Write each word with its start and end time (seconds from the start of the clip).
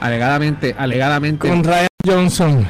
Alegadamente, 0.00 0.74
alegadamente. 0.78 1.48
Con 1.48 1.62
Ryan 1.64 1.86
Johnson. 2.06 2.68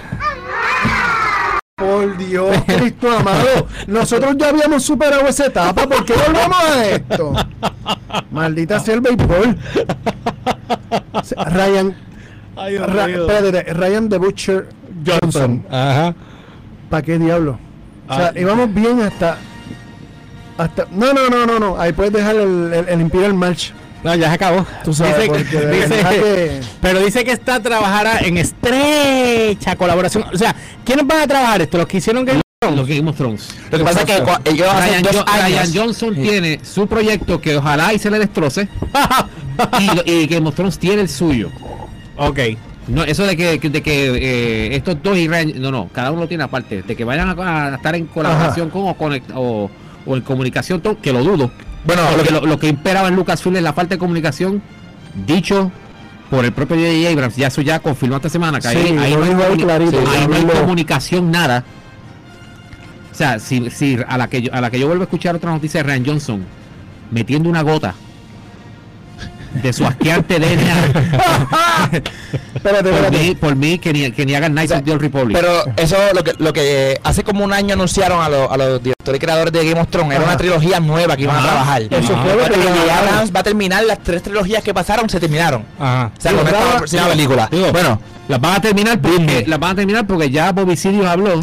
Por 1.76 2.16
Dios, 2.16 2.56
Cristo 2.66 3.10
amado. 3.18 3.66
Nosotros 3.88 4.36
ya 4.38 4.48
habíamos 4.50 4.82
superado 4.84 5.26
esa 5.26 5.46
etapa. 5.46 5.86
¿Por 5.86 6.04
qué 6.04 6.14
volvemos 6.14 6.56
a 6.62 6.84
esto? 6.86 7.32
Maldita 8.30 8.78
sea 8.78 8.94
el 8.94 9.00
béisbol. 9.00 9.58
Ryan. 11.46 11.96
Ay, 12.56 12.78
Ra- 12.78 13.08
espérate, 13.10 13.72
Ryan 13.74 14.08
the 14.08 14.18
Butcher 14.18 14.68
Johnson. 15.04 15.66
Ajá. 15.68 16.14
¿Para 16.88 17.02
qué 17.02 17.18
diablo? 17.18 17.58
O 18.08 18.14
sea, 18.14 18.32
íbamos 18.36 18.72
bien 18.72 19.00
hasta. 19.02 19.38
Hasta. 20.56 20.86
No, 20.92 21.12
no, 21.12 21.28
no, 21.28 21.46
no, 21.46 21.58
no. 21.58 21.80
Ahí 21.80 21.92
puedes 21.92 22.12
dejar 22.12 22.36
el, 22.36 22.72
el, 22.72 22.88
el 22.88 23.00
Imperial 23.00 23.34
March. 23.34 23.72
No, 24.04 24.14
ya 24.14 24.28
se 24.28 24.34
acabó. 24.34 24.66
Tú 24.84 24.92
sabes, 24.92 25.16
Dice- 25.16 25.26
porque 25.28 25.44
de 25.66 25.76
dice- 25.76 25.88
verdad 25.88 26.10
que- 26.10 26.60
Pero 26.82 27.00
dice 27.00 27.24
que 27.24 27.32
está 27.32 27.60
trabajará 27.60 28.20
en 28.20 28.36
estrecha 28.38 29.76
colaboración. 29.76 30.24
O 30.32 30.36
sea, 30.38 30.54
¿quiénes 30.84 31.06
van 31.06 31.20
a 31.22 31.26
trabajar 31.26 31.62
esto? 31.62 31.78
Los 31.78 31.86
que 31.86 31.96
hicieron 31.98 32.24
Game 32.24 32.40
of 32.62 32.76
Lo 32.76 32.84
que 32.86 32.96
Game 32.96 33.10
of 33.10 33.16
Thrones. 33.16 33.48
Lo 33.70 33.78
que 33.78 33.84
pasa 33.84 34.00
es 34.00 34.06
que 34.06 34.12
ellos 34.50 34.68
Ryan, 34.74 35.02
dos 35.02 35.16
Jo- 35.16 35.24
años. 35.26 35.48
Ryan 35.48 35.70
Johnson 35.74 36.14
tiene 36.14 36.60
su 36.62 36.86
proyecto 36.86 37.40
que 37.40 37.56
ojalá 37.56 37.92
y 37.94 37.98
se 37.98 38.10
le 38.10 38.18
destroce. 38.18 38.68
y, 40.06 40.10
y 40.10 40.26
Game 40.26 40.48
of 40.48 40.54
Thrones 40.54 40.78
tiene 40.78 41.02
el 41.02 41.08
suyo. 41.08 41.50
Ok. 42.16 42.38
No, 42.86 43.02
eso 43.04 43.24
de 43.24 43.36
que, 43.36 43.58
de 43.58 43.82
que 43.82 44.06
eh, 44.14 44.76
estos 44.76 45.02
dos 45.02 45.16
y 45.16 45.26
Ryan, 45.28 45.52
no, 45.60 45.70
no, 45.70 45.88
cada 45.92 46.10
uno 46.10 46.22
lo 46.22 46.28
tiene 46.28 46.44
aparte. 46.44 46.82
De 46.82 46.94
que 46.94 47.04
vayan 47.04 47.30
a, 47.38 47.68
a 47.72 47.74
estar 47.76 47.94
en 47.94 48.06
colaboración 48.06 48.68
con 48.68 48.82
o, 48.82 48.94
conect- 48.96 49.32
o, 49.34 49.70
o 50.04 50.16
en 50.16 50.20
comunicación, 50.22 50.80
todo, 50.82 51.00
que 51.00 51.10
lo 51.12 51.22
dudo. 51.24 51.50
Bueno, 51.84 52.02
lo 52.16 52.22
que, 52.22 52.30
lo, 52.30 52.40
lo 52.46 52.58
que 52.58 52.68
imperaba 52.68 53.08
en 53.08 53.16
Lucasfilm 53.16 53.56
es 53.56 53.62
la 53.62 53.72
falta 53.72 53.94
de 53.94 53.98
comunicación 53.98 54.62
dicho 55.26 55.70
por 56.30 56.44
el 56.44 56.52
propio 56.52 56.76
J.J. 56.76 57.10
Abrams. 57.10 57.36
Ya 57.36 57.48
eso 57.48 57.60
ya 57.60 57.78
confirmó 57.80 58.16
esta 58.16 58.28
semana 58.30 58.58
que 58.60 58.68
Sí, 58.68 58.76
ahí, 58.76 58.92
no 58.92 59.02
hay, 59.02 59.12
comuni- 59.12 59.62
clarito, 59.62 59.98
ahí 59.98 60.04
ya 60.20 60.26
no 60.28 60.34
hay 60.34 60.40
habló. 60.42 60.60
comunicación 60.60 61.30
nada. 61.30 61.64
O 63.12 63.14
sea, 63.14 63.38
si, 63.38 63.70
si 63.70 63.98
a 64.08 64.18
la 64.18 64.28
que 64.28 64.42
yo, 64.42 64.54
a 64.54 64.60
la 64.60 64.70
que 64.70 64.78
yo 64.80 64.86
vuelvo 64.86 65.02
a 65.02 65.04
escuchar 65.04 65.36
otra 65.36 65.50
noticia 65.52 65.82
de 65.82 65.88
Ryan 65.88 66.04
Johnson 66.06 66.44
metiendo 67.10 67.48
una 67.48 67.62
gota 67.62 67.94
de 69.62 69.72
su 69.72 69.86
asqueante 69.86 70.38
DNA 70.38 70.74
Espérate, 72.54 72.90
por 72.90 72.92
espérate. 72.98 73.18
mí, 73.18 73.34
por 73.34 73.56
mí 73.56 73.78
que 73.78 73.92
ni, 73.92 74.10
que 74.10 74.24
ni 74.26 74.34
hagan 74.34 74.52
Knights 74.52 74.70
O 74.72 74.74
sea, 74.74 74.78
of 74.78 74.84
the 74.84 74.92
Old 74.92 75.00
Republic. 75.02 75.36
pero 75.38 75.64
eso 75.76 75.96
lo 76.14 76.24
que, 76.24 76.32
lo 76.38 76.52
que 76.52 76.98
hace 77.04 77.22
como 77.24 77.44
un 77.44 77.52
año 77.52 77.74
anunciaron 77.74 78.22
a, 78.22 78.28
los- 78.28 78.50
a 78.50 78.56
los 78.56 78.82
directores 78.82 79.18
y 79.18 79.20
creadores 79.24 79.52
de 79.52 79.66
Game 79.68 79.80
of 79.80 79.88
Thrones 79.88 80.16
era 80.16 80.24
una 80.24 80.36
trilogía 80.36 80.80
nueva 80.80 81.16
que 81.16 81.22
iban 81.24 81.36
a 81.36 81.42
trabajar. 81.42 81.82
Eso 81.82 82.16
fue 82.22 82.36
lo 82.36 82.44
que 82.54 83.30
va 83.34 83.40
a 83.40 83.42
terminar 83.42 83.84
las 83.84 83.98
tres 84.02 84.22
trilogías 84.22 84.62
que 84.62 84.72
pasaron, 84.72 85.08
se 85.08 85.20
terminaron. 85.20 85.64
Ajá. 85.78 86.10
O 86.16 86.20
sea, 86.20 86.32
con 86.32 86.84
esta 86.84 87.08
película. 87.08 87.48
Digo, 87.50 87.70
bueno, 87.72 88.00
las 88.28 88.40
van 88.40 88.54
a 88.56 88.60
terminar 88.60 88.98
porque 89.00 89.44
las 89.46 89.58
van 89.58 89.72
a 89.72 89.74
terminar 89.74 90.06
porque 90.06 90.30
ya 90.30 90.52
Bobby 90.52 90.76
Sirius 90.76 91.06
habló 91.06 91.40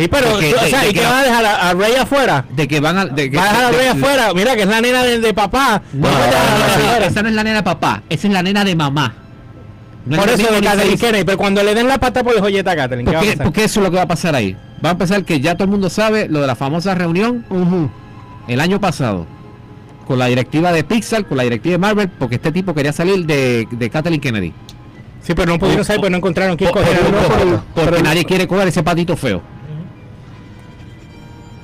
Sí, 0.00 0.08
pero, 0.08 0.38
De 0.38 0.48
que- 0.50 0.54
o 0.54 0.66
sea, 0.66 0.80
de 0.80 0.86
¿y 0.86 0.92
que 0.92 0.98
qué 0.98 1.02
la- 1.02 1.10
van 1.10 1.18
a 1.18 1.22
dejar 1.24 1.44
a, 1.44 1.68
a 1.70 1.74
Rey 1.74 1.94
afuera? 1.94 2.44
de 2.50 2.68
que 2.68 2.80
van 2.80 2.98
a 2.98 3.04
de 3.06 3.30
que, 3.30 3.36
¿Va 3.36 3.42
a 3.42 3.48
dejar 3.52 3.64
a 3.64 3.70
Rey 3.70 3.86
afuera? 3.88 4.34
Mira 4.34 4.56
que 4.56 4.62
es 4.62 4.68
la 4.68 4.80
nena 4.80 5.02
de, 5.02 5.34
papá. 5.34 5.82
No, 5.92 6.08
¿Cómo 6.08 6.18
no, 6.18 6.24
te 6.24 6.30
no, 6.30 6.36
vas 6.36 6.42
a 6.74 6.78
no, 6.78 6.84
dejar 6.84 7.02
esa- 7.02 7.22
no 7.22 7.28
es 7.28 7.34
la 7.34 7.44
nena 7.44 7.56
de 7.56 7.62
papá, 7.62 8.02
esa 8.08 8.26
es 8.28 8.32
la 8.32 8.42
nena 8.42 8.64
de 8.64 8.74
mamá. 8.76 9.14
Es 10.10 10.16
Por 10.18 10.28
eso 10.30 10.52
de 10.52 10.60
Kathleen. 10.62 10.98
Kennedy, 10.98 11.24
pero 11.24 11.36
cuando 11.36 11.62
le 11.62 11.74
den 11.74 11.86
la 11.86 11.98
pata 11.98 12.24
por 12.24 12.34
el 12.34 12.40
joyeta 12.40 12.70
a 12.72 12.76
Kathleen, 12.76 13.04
¿qué 13.06 13.12
va 13.12 13.18
a 13.18 13.22
Porque, 13.22 13.36
pasar? 13.36 13.58
eso 13.64 13.80
es 13.80 13.84
lo 13.84 13.90
que 13.90 13.96
va 13.98 14.02
a 14.04 14.08
pasar 14.08 14.34
ahí. 14.34 14.56
Va 14.82 14.88
a 14.88 14.92
empezar 14.92 15.22
que 15.24 15.40
ya 15.40 15.54
todo 15.54 15.64
el 15.64 15.70
mundo 15.70 15.90
sabe 15.90 16.26
lo 16.28 16.40
de 16.40 16.46
la 16.46 16.56
famosa 16.56 16.94
reunión 16.94 17.44
el 18.48 18.60
año 18.60 18.80
pasado 18.80 19.26
con 20.06 20.18
la 20.18 20.26
directiva 20.26 20.72
de 20.72 20.82
Pixar, 20.82 21.26
con 21.26 21.36
la 21.36 21.42
directiva 21.44 21.72
de 21.72 21.78
Marvel, 21.78 22.08
porque 22.08 22.36
este 22.36 22.50
tipo 22.50 22.74
quería 22.74 22.92
salir 22.94 23.26
de, 23.26 23.68
de 23.70 23.90
Kathleen 23.90 24.20
Kennedy. 24.20 24.54
Sí, 25.22 25.34
pero 25.34 25.52
no 25.52 25.58
pudieron 25.58 25.84
saber, 25.84 26.00
pues 26.00 26.10
no 26.10 26.16
encontraron 26.16 26.56
quién 26.56 26.70
coger 26.70 26.98
porque 27.74 28.02
nadie 28.02 28.24
quiere 28.24 28.48
coger 28.48 28.68
ese 28.68 28.82
patito 28.82 29.16
feo. 29.18 29.42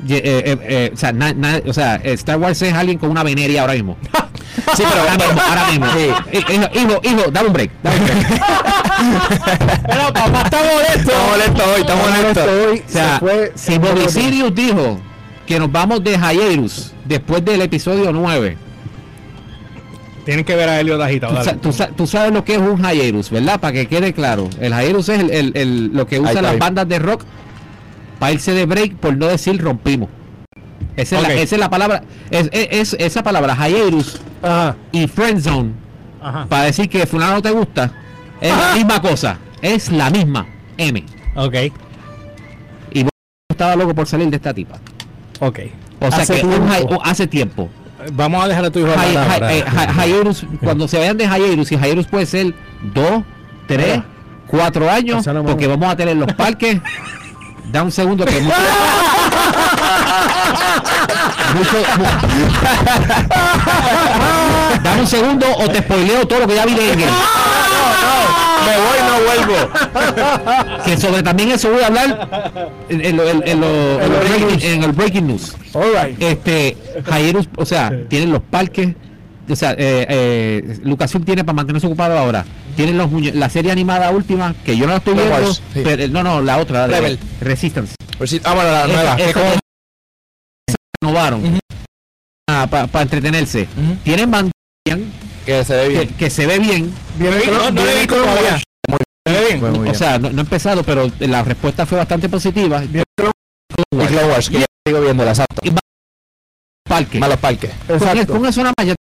Eh, 0.09 0.21
eh, 0.25 0.59
eh, 0.63 0.91
o, 0.93 0.97
sea, 0.97 1.13
na- 1.13 1.33
na- 1.33 1.61
o 1.67 1.73
sea, 1.73 1.97
Star 1.97 2.37
Wars 2.39 2.61
es 2.63 2.73
alguien 2.75 2.99
con 2.99 3.11
una 3.11 3.23
veneria 3.23 3.63
ahora 3.63 3.73
mismo. 3.73 3.97
sí, 4.77 4.83
pero 4.89 5.01
Ahora 5.01 5.17
mismo, 5.17 5.41
ahora 5.49 5.71
mismo. 5.71 5.87
Sí. 5.93 6.09
Eh, 6.33 6.45
Hijo, 6.55 6.71
hijo, 6.75 7.01
hijo, 7.03 7.31
dame 7.31 7.47
un 7.49 7.53
break. 7.53 7.71
Dame 7.83 7.97
un 7.99 8.05
break. 8.05 8.41
Pero 9.89 10.13
papá 10.13 10.43
está 10.45 10.59
molesto. 10.59 11.11
Está 11.11 11.27
molesto 11.31 11.63
hoy, 11.75 11.81
está 11.81 11.95
molesto. 11.97 12.45
Hoy 12.71 12.83
O 12.87 12.93
sea, 12.93 13.15
se 13.15 13.21
fue 13.21 13.53
si 13.55 13.79
Bobby 13.79 14.09
Sirius 14.09 14.55
dijo 14.55 15.01
que 15.47 15.59
nos 15.59 15.71
vamos 15.73 16.03
de 16.05 16.19
Jairus 16.19 16.93
después 17.05 17.45
del 17.45 17.63
episodio 17.63 18.13
9, 18.13 18.57
Tienen 20.25 20.45
que 20.45 20.57
ver 20.57 20.69
a 20.69 20.81
Helio 20.81 21.01
agitado. 21.03 21.37
tú, 21.39 21.45
sa- 21.45 21.57
tú 21.57 21.73
sa- 21.73 21.89
tú 21.89 22.07
sabes 22.07 22.33
lo 22.33 22.45
que 22.45 22.55
es 22.55 22.59
un 22.61 22.83
Jairus, 22.83 23.31
¿verdad? 23.31 23.61
Para 23.61 23.73
que 23.73 23.87
quede 23.87 24.13
claro. 24.13 24.49
El 24.61 24.73
Jairus 24.75 25.09
es 25.09 25.21
el, 25.21 25.31
el- 25.31 25.53
el- 25.55 25.87
lo 25.93 26.07
que 26.07 26.19
usan 26.19 26.43
las 26.43 26.59
bandas 26.59 26.89
de 26.89 26.99
rock 26.99 27.23
para 28.19 28.33
irse 28.33 28.53
de 28.53 28.67
break, 28.67 28.97
por 28.97 29.17
no 29.17 29.27
decir 29.27 29.61
rompimos. 29.63 30.09
Esa, 30.97 31.17
es, 31.17 31.23
la, 31.23 31.35
esa 31.35 31.55
es 31.57 31.61
la 31.61 31.69
palabra, 31.71 32.03
es, 32.31 32.49
es- 32.53 32.69
es- 32.71 32.97
esa 32.99 33.23
palabra, 33.23 33.55
Jairus 33.55 34.21
Ajá. 34.43 34.77
y 34.93 35.07
Friendzone, 35.07 35.73
Ajá. 36.23 36.47
para 36.47 36.65
decir 36.65 36.89
que 36.89 37.07
fulano 37.07 37.35
no 37.35 37.43
te 37.43 37.51
gusta, 37.51 37.93
es 38.41 38.51
la 38.57 38.75
misma 38.75 39.01
cosa, 39.03 39.39
es 39.61 39.91
la 39.93 40.09
misma 40.11 40.47
M. 40.79 41.05
Ok. 41.35 41.55
Y 42.93 43.03
vos 43.03 43.11
estaba 43.51 43.77
loco 43.77 43.95
por 43.95 44.07
salir 44.07 44.29
de 44.31 44.37
esta 44.37 44.55
tipa. 44.55 44.79
Ok. 45.41 45.61
O 46.01 46.11
sea 46.11 46.23
Hace 46.23 46.35
que 46.35 46.41
tiempo. 46.47 47.01
Hace 47.05 47.27
tiempo. 47.27 47.69
Vamos 48.13 48.45
a 48.45 48.49
dejar 48.49 48.65
a 48.67 48.71
tu 48.71 48.79
hijo 48.79 48.89
Jai- 48.89 49.17
ahora. 49.17 49.53
eh, 49.55 49.63
Jairus, 49.63 50.47
cuando 50.63 50.87
se 50.89 50.99
vayan 50.99 51.17
de 51.17 51.27
Jairus, 51.27 51.73
y 51.73 51.77
Jairus 51.79 52.07
puede 52.07 52.25
ser 52.27 52.55
dos, 52.95 53.23
tres, 53.67 54.01
cuatro 54.47 54.89
años, 54.91 55.27
no 55.27 55.45
porque 55.45 55.67
vamos 55.67 55.89
a 55.91 55.97
tener 55.97 56.17
los 56.17 56.33
parques. 56.35 56.79
Da 57.73 57.83
un 57.83 57.91
segundo 57.93 58.25
que 58.25 58.41
mucho, 58.41 58.55
mucho- 61.55 61.85
mu- 61.99 62.05
Dame 64.83 65.01
un 65.01 65.07
segundo 65.07 65.47
o 65.59 65.69
te 65.69 65.79
spoileo 65.79 66.27
todo 66.27 66.41
lo 66.41 66.47
que 66.47 66.55
ya 66.55 66.65
vi 66.67 66.75
de 66.75 66.93
Endgame. 66.93 67.13
Me 68.67 68.77
voy, 68.77 68.99
no 69.09 69.15
vuelvo. 69.27 69.71
Que 70.85 70.97
sobre 70.97 71.23
también 71.23 71.51
eso 71.53 71.71
voy 71.71 71.83
a 71.83 71.87
hablar 71.87 72.29
en, 72.89 73.05
en 73.05 73.17
lo- 73.17 73.29
en- 73.29 73.43
en 73.47 73.61
lo- 73.61 74.01
en 74.01 74.63
en 74.63 74.83
el 74.85 74.93
breaking 74.93 75.27
news. 75.27 75.55
All 75.75 75.93
right. 75.93 76.23
Este, 76.23 76.77
Jairus, 77.09 77.49
o 77.57 77.65
sea, 77.65 77.93
tienen 78.09 78.33
los 78.33 78.43
parques. 78.43 78.95
O 79.49 79.55
sea, 79.55 79.73
eh, 79.73 80.07
eh, 80.09 80.79
Lucasfilm 80.83 81.25
tiene 81.25 81.45
para 81.45 81.55
mantenerse 81.55 81.87
ocupado 81.87 82.19
ahora. 82.19 82.45
Tienen 82.77 82.99
los 82.99 83.11
la 83.35 83.49
serie 83.49 83.73
animada 83.73 84.11
última, 84.11 84.55
que 84.65 84.77
yo 84.77 84.85
no 84.87 84.93
la 84.93 84.99
estoy 84.99 85.15
viendo. 85.15 85.33
Wars, 85.35 85.63
sí. 85.73 85.81
pero- 85.83 86.09
no, 86.09 86.23
no, 86.23 86.43
la 86.43 86.59
otra, 86.59 86.87
la 86.87 87.01
de. 87.01 87.19
Resistance. 87.41 87.95
Pues 88.19 88.31
sí, 88.31 88.41
ah, 88.45 88.55
bueno, 88.55 88.71
la 88.71 88.87
nueva. 88.87 89.03
Esa- 89.03 89.17
que 89.17 89.31
esa- 89.31 89.33
como- 89.41 89.53
esa 90.69 90.77
renovaron 91.03 91.45
Ujú. 91.45 91.59
para 92.71 93.03
entretenerse. 93.03 93.63
Ujú. 93.63 93.97
Tienen 94.05 94.31
Mandalorian, 94.31 95.13
que 95.47 95.65
se 95.65 95.75
ve 95.77 95.83
que, 95.85 95.89
bien. 95.89 96.09
que 96.17 96.31
se 96.31 96.47
ve 96.47 96.59
bien. 96.59 96.95
Viene 97.19 97.47
No, 97.47 97.71
no. 97.71 97.83
¿Se 97.83 97.95
bien? 99.49 99.65
O 99.65 99.81
bien. 99.83 99.95
sea, 99.95 100.19
no, 100.19 100.31
no 100.31 100.39
he 100.39 100.41
empezado, 100.43 100.85
pero 100.85 101.11
la 101.21 101.43
respuesta 101.43 101.85
fue 101.87 101.99
bastante 101.99 102.29
positiva. 102.29 102.85
y 102.85 102.89
Clone 103.19 104.25
Wars, 104.31 104.49
que 104.51 104.61
ya 104.61 104.67
sigo 104.87 105.01
viendo 105.01 105.25
la. 105.25 105.35
Parque. 106.89 107.19
Malos 107.19 107.39
parques. 107.39 107.71
Con, 107.87 107.97
Exacto. 107.97 108.33
con 108.35 108.47
eso 108.47 108.63
nada 108.63 108.73
más 108.79 108.87
ya 108.87 108.95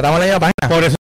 Página, 0.00 0.08
estamos 0.08 0.20
en 0.20 0.20
la 0.20 0.26
misma 0.26 0.40
página. 0.40 0.74
Por 0.74 0.84
eso 0.84 0.96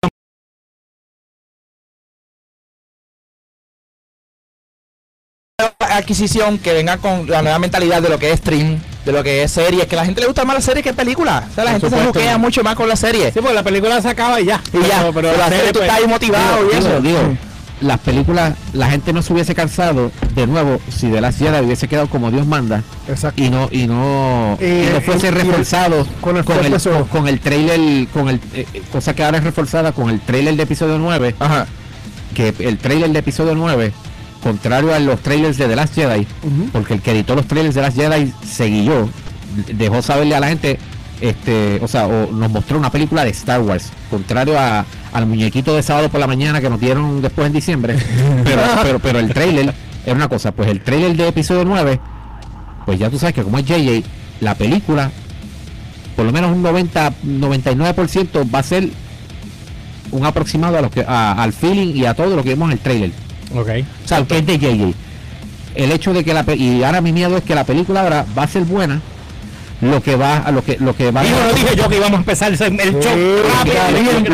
adquisición 5.80 6.60
que 6.60 6.74
venga 6.74 6.98
con 6.98 7.30
la 7.30 7.42
nueva 7.42 7.60
mentalidad 7.60 8.02
de 8.02 8.10
lo 8.10 8.20
que 8.20 8.32
es 8.32 8.40
stream, 8.40 8.80
de 9.06 9.12
lo 9.12 9.24
que 9.24 9.44
es 9.44 9.52
series, 9.52 9.86
que 9.88 9.96
a 9.96 10.00
la 10.00 10.06
gente 10.06 10.22
le 10.22 10.28
gusta 10.28 10.46
más 10.46 10.56
la 10.56 10.62
serie 10.62 10.84
que 10.84 10.94
película. 10.94 11.48
O 11.50 11.56
sea, 11.56 11.64
la 11.64 11.72
gente 11.72 11.90
se 11.90 12.06
juquea 12.06 12.38
mucho 12.38 12.64
más 12.64 12.76
con 12.76 12.88
la 12.88 12.96
serie. 12.96 13.32
Sí, 13.32 13.40
pues 13.42 13.54
la 13.54 13.64
película 13.64 14.02
se 14.02 14.10
acaba 14.10 14.40
y 14.40 14.46
ya. 14.46 14.62
Y 14.74 14.88
ya, 14.88 15.10
pero, 15.14 15.36
la 15.36 15.50
serie 15.50 15.72
tú 15.72 15.80
pues, 15.80 15.90
estás 15.90 15.98
ahí 15.98 16.08
motivado 16.08 16.72
y 16.72 16.76
eso. 16.76 17.02
digo, 17.02 17.38
las 17.82 18.00
películas, 18.00 18.56
la 18.74 18.90
gente 18.90 19.14
no 19.14 19.22
se 19.22 19.34
hubiese 19.34 19.54
cansado 19.54 20.12
de 20.36 20.48
nuevo 20.48 20.80
si 20.90 21.08
de 21.10 21.22
la 21.22 21.32
Jedi 21.32 21.66
hubiese 21.66 21.88
quedado 21.88 22.08
como 22.10 22.32
Dios 22.32 22.48
manda 22.48 22.84
Exacto. 23.08 23.42
y 23.44 23.50
no 23.50 23.70
y 23.72 23.86
no, 23.88 24.58
Eh, 24.60 24.88
y 24.90 24.94
no 24.94 25.02
fuese 25.02 25.28
y- 25.28 25.30
y- 25.30 25.34
reforzado 25.34 26.08
con 26.22 26.38
el 26.38 26.44
con 26.44 26.58
el, 26.66 27.08
con, 27.10 27.28
el 27.28 27.40
trailer, 27.40 28.08
con 28.10 28.30
el 28.30 28.36
eh, 28.54 28.66
eh, 28.74 28.82
cosa 28.92 29.14
que 29.14 29.24
ahora 29.24 29.38
es 29.38 29.44
reforzada 29.44 29.92
con 29.92 30.10
el 30.10 30.20
trailer 30.22 30.56
de 30.56 30.64
episodio 30.64 30.98
9, 30.98 31.36
Ajá. 31.40 31.68
que 32.34 32.54
el 32.60 32.78
trailer 32.80 33.12
de 33.12 33.20
episodio 33.20 33.54
9, 33.56 33.92
contrario 34.42 34.94
a 34.94 35.00
los 35.00 35.20
trailers 35.22 35.58
de 35.58 35.68
The 35.68 35.76
Last 35.76 35.96
Jedi, 35.96 36.22
Ujú. 36.44 36.70
porque 36.72 36.94
el 36.96 37.02
que 37.02 37.12
editó 37.12 37.36
los 37.36 37.46
trailers 37.48 37.76
de 37.76 37.82
Last 37.82 37.98
Jedi 37.98 38.34
se 38.48 38.66
guilló, 38.66 39.08
dejó 39.74 40.02
saberle 40.02 40.36
a 40.36 40.40
la 40.40 40.48
gente, 40.48 40.80
este, 41.22 41.80
o 41.82 41.88
sea, 41.88 42.08
o 42.08 42.32
nos 42.32 42.50
mostró 42.52 42.78
una 42.78 42.92
película 42.92 43.24
de 43.24 43.32
Star 43.32 43.62
Wars, 43.62 43.92
contrario 44.10 44.60
a, 44.60 44.86
al 45.14 45.26
muñequito 45.26 45.76
de 45.76 45.84
sábado 45.84 46.10
por 46.10 46.20
la 46.20 46.28
mañana 46.28 46.62
que 46.62 46.70
nos 46.70 46.80
dieron 46.80 47.22
después 47.22 47.48
en 47.48 47.54
diciembre, 47.54 47.96
pero, 48.44 48.62
pero, 48.84 49.00
pero 49.00 49.20
el 49.20 49.34
trailer 49.34 49.74
era 50.06 50.16
una 50.16 50.28
cosa, 50.30 50.52
pues 50.52 50.70
el 50.70 50.82
trailer 50.82 51.16
de 51.16 51.28
episodio 51.28 51.66
9, 51.66 52.00
pues 52.86 53.00
ya 53.00 53.10
tú 53.10 53.18
sabes 53.20 53.36
que 53.36 53.44
como 53.44 53.58
es 53.60 53.66
JJ, 53.66 54.04
la 54.42 54.56
película, 54.56 55.12
por 56.16 56.26
lo 56.26 56.32
menos 56.32 56.52
un 56.52 56.62
90, 56.62 57.12
99% 57.26 58.54
va 58.54 58.60
a 58.60 58.64
ser 58.64 58.90
un 60.12 60.26
aproximado 60.26 60.78
a 60.78 60.82
lo 60.82 60.90
que, 60.90 61.02
a- 61.08 61.34
al 61.44 61.52
feeling 61.54 61.96
y 61.96 62.06
a 62.06 62.14
todo 62.14 62.36
lo 62.36 62.44
que 62.44 62.50
vimos 62.50 62.68
en 62.68 62.74
el 62.74 62.80
trailer. 62.80 63.12
Ok. 63.54 63.70
O 64.06 64.08
sea, 64.08 64.24
que 64.26 64.38
es 64.38 64.46
de 64.46 64.58
JJ. 64.58 64.94
El 65.76 65.92
hecho 65.92 66.14
de 66.14 66.24
que 66.24 66.34
la 66.34 66.44
y 66.56 66.84
ahora 66.84 67.02
mi 67.02 67.12
miedo 67.12 67.38
es 67.38 67.44
que 67.44 67.54
la 67.54 67.64
película 67.64 68.02
ahora 68.02 68.26
va 68.38 68.44
a 68.44 68.48
ser 68.48 68.64
buena. 68.64 69.02
Lo 69.82 70.02
que 70.02 70.16
va 70.16 70.38
a 70.38 70.52
lo 70.52 70.64
que 70.64 70.78
lo 70.80 70.96
que 70.96 71.12
va 71.12 71.22
Digo, 71.22 71.38
no 71.40 71.54
dije 71.54 71.76
yo 71.76 71.88
que 71.88 71.98
íbamos 71.98 72.14
a 72.16 72.20
empezar 72.22 72.52
el, 72.52 72.60
el 72.80 73.00
show 73.00 73.14
rápido. 73.56 73.76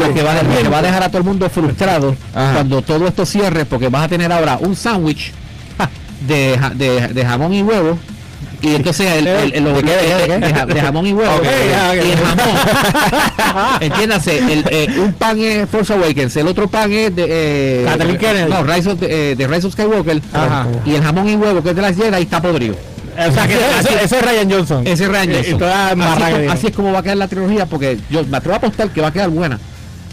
lo 0.07 0.13
que, 0.13 0.23
va, 0.23 0.31
a- 0.39 0.43
lo 0.43 0.57
que 0.63 0.69
va 0.69 0.77
a 0.77 0.81
dejar 0.81 1.03
a 1.03 1.07
todo 1.09 1.17
el 1.17 1.23
mundo 1.25 1.49
frustrado 1.49 2.15
Ajá. 2.33 2.53
cuando 2.53 2.81
todo 2.81 3.07
esto 3.07 3.25
cierre, 3.25 3.65
porque 3.65 3.89
vas 3.89 4.03
a 4.05 4.07
tener 4.07 4.31
ahora 4.31 4.57
un 4.61 4.73
sándwich 4.75 5.33
de, 6.27 6.57
de, 6.75 7.07
de 7.09 7.25
jamón 7.25 7.53
y 7.53 7.61
huevo. 7.61 7.97
Y 8.61 8.75
entonces 8.75 9.11
el, 9.17 9.27
el- 9.27 9.53
el- 9.55 9.63
lo- 9.65 9.81
¿De 9.81 10.79
jamón 10.81 11.05
y 11.05 11.11
huevo. 11.11 11.35
Ok, 11.35 11.43
ya, 11.43 11.89
ok. 11.89 12.05
Y 12.05 12.11
el 12.11 12.17
jamón. 12.19 13.77
Entiéndase, 13.81 14.37
el, 14.37 14.65
eh, 14.69 14.87
un 14.99 15.11
pan 15.11 15.37
es 15.41 15.69
Force 15.69 15.91
Awakens, 15.93 16.37
el 16.37 16.47
otro 16.47 16.69
pan 16.69 16.89
es 16.93 17.13
de. 17.13 17.25
Eh. 17.27 18.47
No, 18.47 18.63
Rise 18.63 18.89
of, 18.91 18.99
eh, 19.01 19.35
de 19.37 19.47
Rise 19.47 19.67
of 19.67 19.73
Skywalker. 19.73 20.21
Ajá. 20.31 20.67
Y 20.85 20.95
el 20.95 21.03
jamón 21.03 21.27
y 21.27 21.35
huevo 21.35 21.61
que 21.61 21.71
es 21.71 21.75
de 21.75 21.81
las 21.81 21.97
Jedi 21.97 22.21
está 22.23 22.41
podrido. 22.41 22.75
O 23.17 23.31
sea, 23.31 23.47
que 23.47 23.53
eso- 23.79 23.99
eso 24.03 24.15
es 24.17 24.21
Ryan 24.21 24.51
Johnson. 24.51 24.87
Ese 24.87 25.03
es 25.03 25.09
Ryan 25.09 25.29
Y- 25.29 25.33
y 25.33 25.35
Johnson. 25.37 25.59
toda 25.59 25.87
así, 25.89 26.23
tiene. 26.23 26.47
así 26.51 26.67
es 26.67 26.73
como 26.75 26.91
va 26.91 26.99
a 26.99 27.03
quedar 27.03 27.17
la 27.17 27.27
trilogía, 27.27 27.65
porque 27.65 27.97
yo 28.09 28.23
me 28.25 28.37
atrevo 28.37 28.55
a 28.55 28.57
apostar 28.57 28.89
que 28.89 29.01
va 29.01 29.07
a 29.07 29.13
quedar 29.13 29.29
buena. 29.29 29.59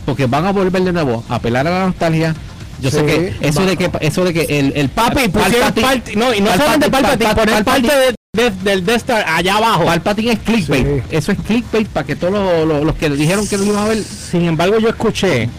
Porque 0.06 0.26
van 0.26 0.46
a 0.46 0.52
volver 0.52 0.82
de 0.82 0.92
nuevo 0.92 1.24
a 1.28 1.36
apelar 1.36 1.66
a 1.66 1.70
la 1.70 1.86
nostalgia. 1.86 2.34
Yo 2.80 2.90
sé 2.90 3.00
Sí, 3.00 3.04
que 3.06 3.36
eso 3.48 3.66
de 3.66 3.76
que 3.76 3.90
eso 4.00 4.24
de 4.24 4.32
que 4.32 4.58
el, 4.58 4.72
el 4.74 4.88
Papi, 4.88 5.28
pusieron 5.28 5.72
parte, 5.74 6.16
no, 6.16 6.32
y 6.34 6.40
no 6.40 6.50
solamente 6.52 6.90
Palpatine, 6.90 7.34
poner 7.34 7.64
parte 7.64 7.88
de, 7.88 8.14
de- 8.42 8.50
del 8.62 8.84
Death 8.86 8.96
Star 8.96 9.24
allá 9.28 9.56
abajo. 9.56 9.84
Palpatine 9.84 10.32
es 10.32 10.38
clickbait. 10.38 10.86
Sí. 10.86 11.02
Eso 11.10 11.32
es 11.32 11.38
clickbait 11.46 11.86
para 11.88 12.06
que 12.06 12.16
todos 12.16 12.32
los, 12.32 12.66
los- 12.66 12.84
los 12.84 12.94
que 12.96 13.10
dijeron 13.10 13.46
que 13.46 13.58
no 13.58 13.64
iban 13.64 13.84
a 13.84 13.88
ver. 13.88 13.98
Sin 14.02 14.46
embargo, 14.46 14.78
yo 14.78 14.88
escuché, 14.88 15.50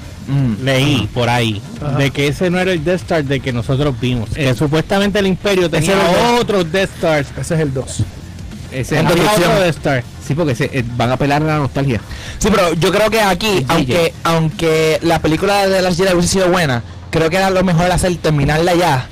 leí 0.64 1.08
por 1.14 1.30
ahí, 1.30 1.62
Ajá. 1.82 1.98
de 1.98 2.12
que 2.12 2.28
ese 2.28 2.50
no 2.50 2.60
era 2.60 2.72
el 2.72 2.84
Death 2.84 3.02
Star 3.02 3.24
de 3.24 3.40
que 3.40 3.52
nosotros 3.54 3.96
vimos. 4.00 4.30
Que 4.32 4.54
supuestamente 4.56 5.20
el 5.20 5.28
Imperio 5.28 5.70
tenía 5.70 5.94
era 5.94 6.10
el 6.10 6.16
Death- 6.16 6.42
otros 6.42 6.72
Death 6.72 6.90
Stars. 6.96 7.28
Ese 7.38 7.54
es 7.56 7.60
el 7.62 7.74
2. 7.74 8.04
Ese 8.72 9.00
es 9.00 9.06
otro 9.06 9.16
Death 9.60 9.76
Star. 9.78 10.04
Sí, 10.26 10.34
porque 10.36 10.56
se, 10.56 10.66
eh, 10.66 10.86
van 10.96 11.10
a 11.10 11.14
apelar 11.14 11.42
a 11.42 11.46
la 11.46 11.58
nostalgia. 11.58 12.00
Sí, 12.38 12.48
pero 12.52 12.74
yo 12.76 12.92
creo 12.92 13.10
que 13.10 13.20
aquí, 13.22 13.66
aunque, 13.68 14.14
aunque 14.24 15.00
la 15.02 15.20
película 15.20 15.68
de 15.68 15.82
las 15.82 15.98
Jedi 15.98 16.14
hubiese 16.14 16.30
sido 16.30 16.50
buena, 16.50 16.84
creo 17.10 17.30
que 17.30 17.36
era 17.38 17.50
lo 17.50 17.64
mejor 17.64 17.92
hacer 17.92 18.16
terminarla 18.18 18.74
ya. 18.76 19.08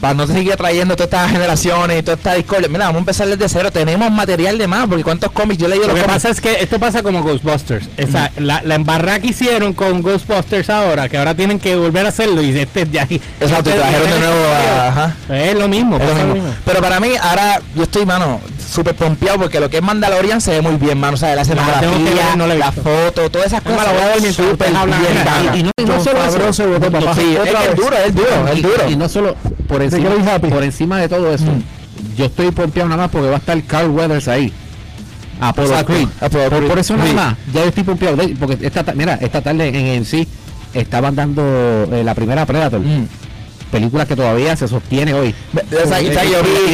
Para 0.00 0.14
no 0.14 0.26
seguir 0.26 0.56
trayendo 0.56 0.96
todas 0.96 1.08
estas 1.08 1.30
generaciones 1.30 1.98
y 1.98 2.02
toda 2.02 2.16
esta 2.16 2.34
discordia. 2.34 2.68
Mira, 2.68 2.86
vamos 2.86 2.96
a 2.96 2.98
empezar 3.00 3.28
desde 3.28 3.48
cero. 3.50 3.70
Tenemos 3.70 4.10
material 4.10 4.56
de 4.56 4.66
más, 4.66 4.86
porque 4.88 5.04
cuántos 5.04 5.30
cómics 5.30 5.60
yo 5.60 5.68
leído 5.68 5.82
Lo 5.86 5.88
los 5.88 5.96
que 5.96 6.06
cómics. 6.06 6.22
pasa 6.22 6.30
es 6.30 6.40
que 6.40 6.62
esto 6.62 6.78
pasa 6.78 7.02
como 7.02 7.22
Ghostbusters. 7.22 7.86
O 8.02 8.10
sea, 8.10 8.32
la, 8.38 8.62
la 8.64 8.76
embarrada 8.76 9.20
que 9.20 9.26
hicieron 9.28 9.74
con 9.74 10.00
Ghostbusters 10.00 10.70
ahora, 10.70 11.08
que 11.10 11.18
ahora 11.18 11.34
tienen 11.34 11.58
que 11.58 11.76
volver 11.76 12.06
a 12.06 12.08
hacerlo 12.08 12.40
y 12.42 12.58
este 12.58 12.88
ya. 12.90 13.02
Exacto, 13.02 13.70
y 13.70 13.72
este- 13.72 13.72
trajeron 13.72 14.08
de 14.08 14.14
este- 14.16 14.20
nuevo 14.26 14.44
a- 14.54 14.88
ajá. 14.88 15.16
Es 15.28 15.54
lo 15.54 15.68
mismo, 15.68 15.96
Es 15.96 16.02
lo 16.02 16.08
pasa 16.08 16.18
lo 16.24 16.34
mismo. 16.34 16.48
mismo. 16.48 16.60
Pero 16.64 16.80
para 16.80 17.00
mí, 17.00 17.10
ahora 17.22 17.60
yo 17.76 17.82
estoy, 17.82 18.06
mano, 18.06 18.40
súper 18.72 18.94
pompeado 18.94 19.38
porque 19.38 19.60
lo 19.60 19.68
que 19.68 19.76
es 19.78 19.82
Mandalorian 19.82 20.40
se 20.40 20.52
ve 20.52 20.62
muy 20.62 20.76
bien, 20.76 20.98
mano. 20.98 21.14
O 21.14 21.16
sea, 21.18 21.34
la 21.34 21.42
tengo 21.44 21.56
que 21.56 21.60
escenografía, 21.60 22.26
ver, 22.28 22.36
no 22.38 22.46
la 22.46 22.54
la 22.54 22.72
foto, 22.72 23.30
todas 23.30 23.48
esas 23.48 23.60
cosas. 23.60 23.86
la. 23.86 25.56
Y, 25.56 25.62
no, 25.62 25.70
no 25.86 26.02
solo 26.02 26.24
eso. 26.24 26.36
es 26.38 26.60
Otra 26.60 26.90
que 26.90 27.50
es 27.50 27.66
vez. 27.68 27.76
duro, 27.76 27.96
es 27.98 28.14
duro, 28.14 28.48
es 28.52 28.62
duro. 28.62 28.90
Y, 28.90 28.96
no 28.96 29.08
solo 29.08 29.36
por 29.70 29.78
¿De 29.80 29.88
qué 29.88 29.96
encima, 30.06 30.38
por 30.38 31.00
de 31.00 31.08
todo 31.08 31.32
eso, 31.32 31.44
yo 32.16 32.24
estoy 32.26 32.50
pompeado 32.50 32.88
nada 32.88 33.02
más 33.02 33.10
porque 33.10 33.28
va 33.28 33.36
a 33.36 33.38
estar 33.38 33.62
Carl 33.64 33.88
Weathers 33.90 34.28
ahí. 34.28 34.52
Apollo 35.40 35.68
Exacto, 35.68 35.92
Creed. 35.94 36.08
Apollo 36.20 36.68
Por, 36.68 36.78
eso 36.78 36.96
nada 36.96 37.12
más, 37.14 37.36
ya 37.52 37.60
yo 37.62 37.68
estoy 37.68 37.84
pompeado. 37.84 38.16
porque 38.38 38.58
esta, 38.66 38.84
ta- 38.84 38.92
mira, 38.94 39.14
esta 39.20 39.40
tarde 39.40 39.94
en, 39.96 40.04
sí 40.04 40.26
estaban 40.74 41.14
dando 41.16 41.42
eh, 41.92 42.02
la 42.04 42.14
primera 42.14 42.44
Predator. 42.44 42.80
Mm. 42.80 43.06
Película 43.70 44.04
que 44.04 44.16
todavía 44.16 44.56
se 44.56 44.66
sostiene 44.66 45.14
hoy. 45.14 45.32
Vi- 45.52 45.60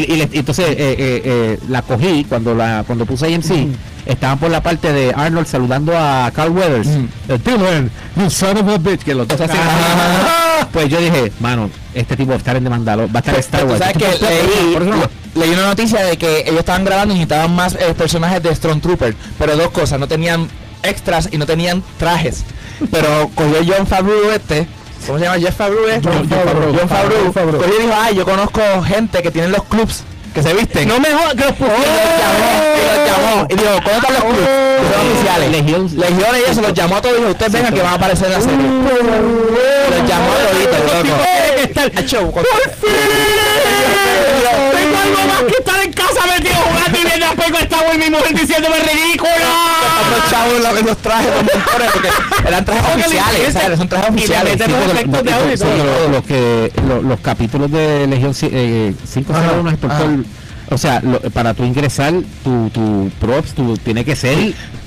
y, 0.09 0.15
y 0.15 0.39
entonces 0.39 0.67
eh, 0.71 0.75
eh, 0.79 1.23
eh, 1.25 1.59
la 1.69 1.83
cogí 1.83 2.25
cuando 2.25 2.55
la 2.55 2.85
cuando 2.87 3.05
puse 3.05 3.33
AMC 3.35 3.69
estaban 4.07 4.39
por 4.39 4.51
la 4.51 4.63
parte 4.63 4.91
de 4.93 5.13
Arnold 5.15 5.47
saludando 5.47 5.93
a 5.97 6.31
Carl 6.35 6.51
Weathers 6.53 6.87
Mm. 6.89 7.07
el 7.29 7.43
Dylan 7.43 7.91
you 8.17 8.31
son 8.31 8.57
of 8.57 8.69
a 8.69 8.79
bitch 8.79 9.03
que 9.03 9.15
los 9.15 9.29
dos 9.29 9.39
hacen 9.41 9.57
Ajá. 9.61 10.46
Pues 10.77 10.91
yo 10.91 11.01
dije 11.01 11.33
mano 11.41 11.71
este 11.95 12.19
tipo 12.19 12.29
va 12.29 12.35
a 12.35 12.37
estar 12.37 12.55
en 12.55 12.65
The 12.65 12.69
Mandalor 12.69 13.09
va 13.09 13.15
a 13.15 13.19
estar 13.21 13.35
en 13.35 13.41
Star 13.41 13.65
Wars 13.65 13.79
sabes 13.79 13.97
Esto 13.97 14.27
que 14.27 14.43
leí, 14.43 15.03
leí 15.35 15.51
una 15.55 15.69
noticia 15.69 16.05
de 16.05 16.19
que 16.19 16.41
ellos 16.41 16.59
estaban 16.59 16.85
grabando 16.85 17.15
y 17.15 17.17
necesitaban 17.17 17.57
más 17.57 17.77
eh, 17.77 17.95
personajes 17.97 18.43
de 18.43 18.55
Stormtrooper, 18.55 19.17
pero 19.39 19.57
dos 19.57 19.71
cosas, 19.71 19.99
no 19.99 20.07
tenían 20.07 20.51
extras 20.83 21.31
y 21.33 21.39
no 21.39 21.47
tenían 21.47 21.83
trajes. 21.99 22.45
Pero 22.91 23.31
cogió 23.35 23.57
John 23.67 23.87
Favreau 23.87 24.31
este, 24.31 24.69
¿cómo 25.07 25.19
se 25.19 25.25
llama? 25.25 25.39
Jeff 25.39 25.57
Favreau. 25.57 25.83
John 26.05 26.29
Favreau. 26.29 26.77
John 26.79 26.89
Favreau. 26.91 27.23
John 27.25 27.33
Favreau. 27.33 27.63
Cogió 27.63 27.79
y 27.79 27.83
dijo, 27.83 27.95
ay, 27.97 28.17
yo 28.17 28.25
conozco 28.27 28.61
gente 28.83 29.23
que 29.23 29.31
tienen 29.31 29.53
los 29.53 29.65
clubs 29.65 30.05
que 30.37 30.43
se 30.43 30.53
visten. 30.53 30.87
No 30.87 31.01
me 31.01 31.09
jodas 31.11 31.33
que 31.35 31.45
los 31.45 31.55
Y 31.59 31.63
los 31.63 31.71
llamó, 32.21 32.53
y 32.77 32.85
los 32.85 32.99
llamó, 33.09 33.47
y 33.49 33.55
dijo, 33.55 33.71
¿cómo 33.83 33.97
están 33.97 34.13
los 34.13 34.23
clubs? 34.25 34.37
Que 34.37 34.95
son 34.95 35.07
oficiales. 35.11 35.51
Legión- 35.51 35.91
Legiones 35.97 36.43
y 36.47 36.51
eso, 36.51 36.61
los 36.61 36.75
llamó 36.75 36.97
a 36.97 37.01
todos 37.01 37.17
y 37.17 37.19
dijo, 37.21 37.31
ustedes 37.31 37.53
vengan 37.53 37.73
que 37.75 37.81
van 37.83 37.93
a 37.93 37.97
aparecer 37.97 38.27
en 38.27 38.33
la 38.35 38.41
serie. 38.43 38.57
Los 38.67 40.09
llamó 40.09 40.33
a 40.33 40.37
toditos, 40.51 40.81
loco. 40.85 41.99
Acho, 41.99 42.31
cuando- 42.33 42.51
Tengo 45.07 45.29
más 45.29 45.43
que 45.43 45.57
estar 45.59 45.83
en 45.85 45.93
casa 45.93 46.27
metido 46.27 46.55
jugando 46.55 46.99
y 46.99 47.05
viendo 47.05 47.27
a 47.27 47.31
Peco 47.35 47.59
Star 47.59 47.85
Wars 47.87 47.99
mi 47.99 48.11
mujer 48.11 48.35
diciéndome 48.35 48.77
ridículo. 48.81 49.31
otros 49.31 50.31
chavos 50.31 50.53
los, 50.61 50.83
los 50.83 50.97
trajes, 50.99 51.27
los 51.35 51.45
mentores, 51.45 51.91
porque 51.93 52.09
eran 52.49 52.65
trajes 52.65 52.95
oficiales, 52.97 53.53
¿sabes? 53.53 53.79
Son 53.79 53.89
trajes 53.89 54.09
y 54.09 54.13
le 54.13 54.17
oficiales. 54.19 54.59
los 54.59 54.69
y 56.19 56.25
que 56.25 56.73
lo- 56.89 57.03
los 57.03 57.21
capítulos 57.21 57.71
de 57.71 58.07
Legión 58.07 58.35
5 58.35 59.33
Ajá, 59.33 59.51
son 59.51 59.59
unos 59.61 59.73
o 60.71 60.79
sea 60.79 61.01
lo- 61.01 61.21
para 61.31 61.55
tú 61.55 61.63
ingresar 61.65 62.13
tu, 62.43 62.69
tu 62.71 63.11
props 63.21 63.55
tú 63.55 63.77
tiene 63.79 64.05
que 64.05 64.17
ser 64.17 64.37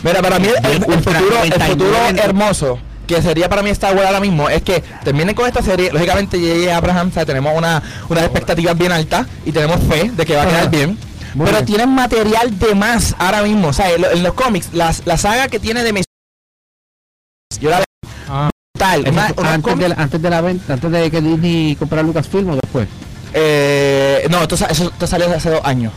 Mira, 0.04 0.22
para 0.22 0.38
mí 0.40 0.48
el, 0.48 0.72
el 0.72 0.78
Ultra 0.84 1.20
futuro, 1.20 1.44
el 1.44 1.50
99. 1.50 1.68
futuro 1.74 1.98
hermoso 2.24 2.80
que 3.16 3.22
sería 3.24 3.50
para 3.50 3.64
mí 3.64 3.72
Star 3.72 3.96
Wars 3.96 4.06
ahora 4.06 4.20
mismo 4.20 4.50
es 4.50 4.62
que 4.62 4.84
terminen 5.04 5.34
con 5.34 5.48
esta 5.48 5.64
serie. 5.64 5.92
Lógicamente, 5.92 6.38
J.J. 6.38 6.78
Abraham, 6.78 7.12
¿sabes? 7.12 7.26
tenemos 7.28 7.58
una, 7.58 7.82
unas 8.08 8.24
expectativas 8.24 8.78
bien 8.78 8.92
altas 8.92 9.26
y 9.46 9.52
tenemos 9.52 9.80
fe 9.84 10.12
de 10.14 10.26
que 10.26 10.36
va 10.36 10.44
a 10.44 10.48
quedar 10.48 10.70
bien. 10.70 10.98
Muy 11.34 11.46
pero 11.46 11.58
bien. 11.58 11.66
tienen 11.66 11.90
material 11.90 12.58
de 12.60 12.76
más 12.76 13.16
ahora 13.18 13.42
mismo. 13.42 13.70
O 13.70 13.74
sea, 13.74 13.90
en, 13.92 14.02
lo- 14.02 14.12
en 14.12 14.22
los 14.22 14.34
cómics, 14.34 14.70
las, 14.74 15.06
la 15.08 15.18
saga 15.18 15.48
que 15.48 15.60
tiene 15.60 15.84
de 15.84 15.92
mis. 15.94 16.06
Yo 17.60 17.70
la 17.72 17.84
Ah. 18.30 18.50
tal. 18.78 19.08
Una- 19.10 19.34
antes, 19.38 19.78
de 19.80 19.90
la, 19.90 19.96
antes 19.96 20.22
de 20.22 20.30
la 20.30 20.42
venta 20.42 20.74
antes 20.74 20.92
de 20.92 21.10
que 21.10 21.20
Disney 21.22 21.76
comprara 21.78 22.04
Lucasfilm 22.04 22.50
o 22.52 22.56
después 22.56 22.88
eh, 23.34 24.28
no, 24.30 24.42
esto, 24.44 24.54
eso 24.56 24.90
esto 24.90 25.08
salió 25.08 25.34
hace 25.34 25.50
dos 25.50 25.62
años. 25.64 25.92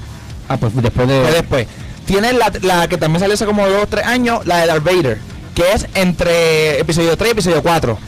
ah 0.49 0.57
pues 0.57 0.75
después 0.75 1.07
de 1.09 1.21
después. 1.31 1.67
Tiene 2.07 2.33
la, 2.33 2.51
la 2.63 2.89
que 2.89 2.97
también 2.99 3.21
salió 3.21 3.35
hace 3.35 3.45
como 3.47 3.69
dos 3.69 3.83
o 3.85 3.87
tres 3.87 4.05
años, 4.07 4.45
la 4.47 4.59
de 4.59 4.67
Darth 4.67 4.83
Vader, 4.85 5.19
que 5.55 5.73
es 5.73 5.87
entre 5.95 6.81
episodio 6.81 7.17
3 7.17 7.29
y 7.29 7.33
episodio 7.33 7.63
4. 7.63 7.99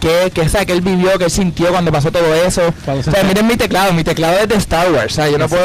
Que, 0.00 0.30
que, 0.34 0.48
sabe, 0.48 0.66
que 0.66 0.72
él 0.72 0.82
vivió, 0.82 1.16
que 1.18 1.24
él 1.24 1.30
sintió 1.30 1.68
cuando 1.70 1.90
pasó 1.90 2.12
todo 2.12 2.34
eso. 2.34 2.62
O 2.86 3.02
sea, 3.02 3.24
miren 3.24 3.46
mi 3.46 3.56
teclado, 3.56 3.92
mi 3.94 4.04
teclado 4.04 4.38
es 4.38 4.48
de 4.48 4.56
Star 4.56 4.90
Wars. 4.92 5.12
O 5.12 5.16
sea, 5.16 5.30
yo 5.30 5.38
no 5.38 5.48
puedo. 5.48 5.64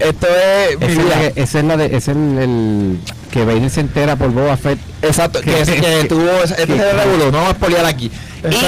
Esto 0.00 0.26
es 0.26 0.78
mi 0.80 0.86
esa 0.86 0.92
es, 0.92 0.98
vida. 1.04 1.16
la 1.16 1.20
que- 1.32 1.42
esa 1.42 1.58
es 1.58 1.64
la 1.64 1.76
de 1.76 1.96
es 1.96 2.08
el, 2.08 2.38
el 2.38 2.98
que 3.30 3.44
Vader 3.44 3.70
se 3.70 3.80
entera 3.80 4.16
por 4.16 4.30
Boba 4.30 4.56
Fett 4.56 4.78
Exacto, 5.02 5.40
que, 5.42 5.60
es- 5.60 5.68
que 5.70 5.80
que- 5.80 6.04
tuvo. 6.08 6.28
Este 6.42 6.66
que- 6.66 6.74
es 6.76 6.80
el 6.80 6.96
revolú, 6.98 7.24
no 7.26 7.32
vamos 7.32 7.50
a 7.50 7.54
spoilear 7.54 7.84
aquí. 7.84 8.10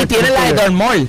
y 0.03 0.07
tiene 0.07 0.31
la 0.31 0.45
de. 0.45 0.53
Darth 0.53 0.71
Maul, 0.73 1.09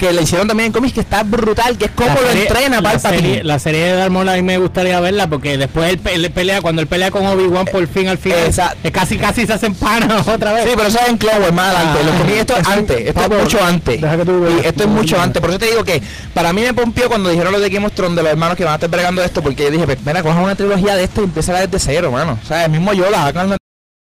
que 0.00 0.12
le 0.14 0.22
hicieron 0.22 0.48
también 0.48 0.68
en 0.68 0.72
cómics, 0.72 0.94
que 0.94 1.00
está 1.00 1.22
brutal, 1.22 1.76
que 1.76 1.84
es 1.84 1.90
como 1.90 2.08
La 2.08 2.14
lo 2.14 2.26
serie- 2.28 2.42
entrena 2.46 2.76
la 2.80 2.82
Palpatine. 2.90 3.20
serie, 3.22 3.44
la 3.44 3.58
serie 3.58 3.84
de 3.96 4.08
Maul 4.10 4.28
a 4.30 4.34
mí 4.34 4.42
me 4.42 4.56
gustaría 4.56 4.98
verla 4.98 5.26
porque 5.28 5.58
después 5.58 5.90
él, 5.90 5.98
pe- 5.98 6.14
él 6.14 6.30
pelea 6.30 6.62
cuando 6.62 6.80
él 6.80 6.88
pelea 6.88 7.10
con 7.10 7.26
Obi-Wan 7.26 7.66
por 7.66 7.86
fin 7.86 8.08
al 8.08 8.16
final 8.16 8.50
eh, 8.82 8.90
casi 8.90 9.18
casi 9.18 9.46
se 9.46 9.52
hacen 9.52 9.74
panas 9.74 10.26
otra 10.28 10.52
vez 10.54 10.64
Sí, 10.64 10.70
pero 10.74 10.88
eso 10.88 10.98
es 11.00 11.08
en 11.10 11.18
Clone 11.18 11.38
Wars 11.40 11.52
más 11.52 11.74
adelante. 11.76 12.00
Ah. 12.24 12.40
Esto 12.40 12.54
es 12.54 12.60
Eso- 12.60 12.70
antes, 12.70 13.06
esto 13.06 13.20
es 13.20 13.28
mucho 13.42 13.62
antes. 13.64 14.00
Y 14.00 14.66
esto 14.66 14.82
es 14.84 14.88
mucho 14.88 15.20
antes. 15.20 15.40
Por 15.40 15.50
eso 15.50 15.58
te 15.58 15.66
digo 15.66 15.84
que 15.84 16.02
para 16.32 16.52
mí 16.54 16.62
me 16.62 16.72
pompió 16.72 17.08
cuando 17.08 17.28
dijeron 17.28 17.52
lo 17.52 17.60
de 17.60 17.68
Game 17.68 17.86
of 17.86 17.92
Thrones 17.92 18.16
de 18.16 18.22
los 18.22 18.32
hermanos 18.32 18.56
que 18.56 18.64
van 18.64 18.72
a 18.72 18.76
estar 18.76 18.88
bregando 18.88 19.22
esto, 19.22 19.42
porque 19.42 19.64
yo 19.64 19.70
dije, 19.70 19.84
pues, 19.84 19.98
mira, 20.04 20.22
cojan 20.22 20.42
una 20.42 20.54
trilogía 20.56 20.96
de 20.96 21.04
esto 21.04 21.20
y 21.20 21.24
empieza 21.24 21.52
desde 21.60 21.78
cero, 21.78 22.10
mano. 22.10 22.38
O 22.42 22.46
sea, 22.46 22.64
el 22.64 22.70
mismo 22.70 22.92
Yoda, 22.94 23.26
hagan 23.26 23.48
una- 23.48 23.56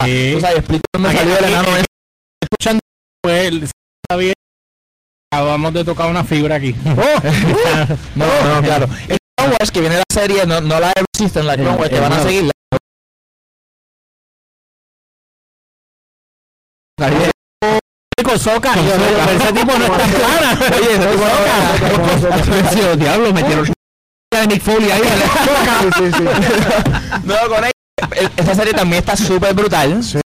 Sí. 0.04 0.32
tú 0.34 0.40
sabes, 0.40 0.58
explica 0.58 0.82
dónde 0.92 1.12
salió 1.16 1.38
el 1.38 1.44
enano 1.44 1.68
escuchando 2.42 2.80
pues 3.22 3.52
está 3.52 4.16
bien 4.16 4.32
acabamos 5.32 5.72
de 5.72 5.84
tocar 5.84 6.10
una 6.10 6.24
fibra 6.24 6.56
aquí 6.56 6.74
No, 8.16 8.26
no, 8.26 8.62
claro. 8.62 8.88
El 9.08 9.18
Clone 9.36 9.52
Wars 9.58 9.70
que 9.70 9.80
viene 9.80 9.96
la 9.96 10.02
serie, 10.12 10.44
no, 10.46 10.60
no 10.60 10.80
la 10.80 10.92
existen, 11.14 11.46
la 11.46 11.54
Clone 11.54 11.70
El- 11.72 11.78
Wars, 11.78 11.90
que 11.90 12.00
van 12.00 12.12
a 12.12 12.16
nuevo. 12.16 12.28
seguir. 12.30 12.50
con 18.24 18.38
Soca 18.38 18.74
yo, 18.76 18.82
ese 19.42 19.52
tipo 19.52 19.78
no 19.78 19.84
es 19.86 19.90
tan 19.98 20.10
clara 20.10 20.58
Oye, 20.76 20.98
no- 20.98 22.70
Sí, 22.70 22.80
los 22.82 22.98
diablos 22.98 23.32
metieron 23.32 23.64
de 24.32 24.46
Nick 24.46 24.62
Foley 24.62 24.90
ahí. 24.90 25.00
No, 27.24 27.34
con 27.48 27.64
él. 27.64 27.72
el- 28.16 28.30
Esa 28.36 28.54
serie 28.54 28.72
también 28.72 29.00
está 29.00 29.16
súper 29.16 29.52
brutal. 29.54 30.02
Sí. 30.04 30.20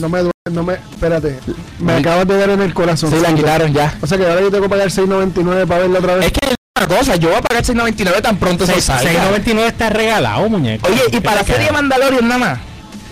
No 0.00 0.08
me 0.08 0.18
duele, 0.20 0.32
no 0.50 0.62
me, 0.62 0.74
espérate, 0.74 1.38
me 1.78 1.92
Ay. 1.92 2.00
acabas 2.00 2.26
de 2.26 2.38
dar 2.38 2.50
en 2.50 2.62
el 2.62 2.72
corazón. 2.72 3.10
Sí, 3.10 3.18
la 3.20 3.34
quitaron 3.34 3.72
ya. 3.74 3.96
O 4.00 4.06
sea 4.06 4.16
que 4.16 4.26
ahora 4.26 4.40
yo 4.40 4.50
tengo 4.50 4.62
que 4.64 4.68
pagar 4.70 4.88
6.99 4.88 5.66
para 5.66 5.80
verla 5.82 5.98
otra 5.98 6.14
vez. 6.16 6.26
Es 6.26 6.32
que 6.32 6.54
una 6.78 6.86
cosa, 6.88 7.16
yo 7.16 7.28
voy 7.28 7.36
a 7.38 7.42
pagar 7.42 7.62
6.99 7.64 8.22
tan 8.22 8.36
pronto 8.38 8.64
se 8.66 8.80
salga. 8.80 9.30
6.99 9.30 9.66
está 9.66 9.90
regalado, 9.90 10.48
muñeco. 10.48 10.88
Oye, 10.88 11.02
y 11.12 11.20
para 11.20 11.44
serie 11.44 11.70
Mandalorian 11.70 12.26
nada 12.26 12.38
más. 12.38 12.58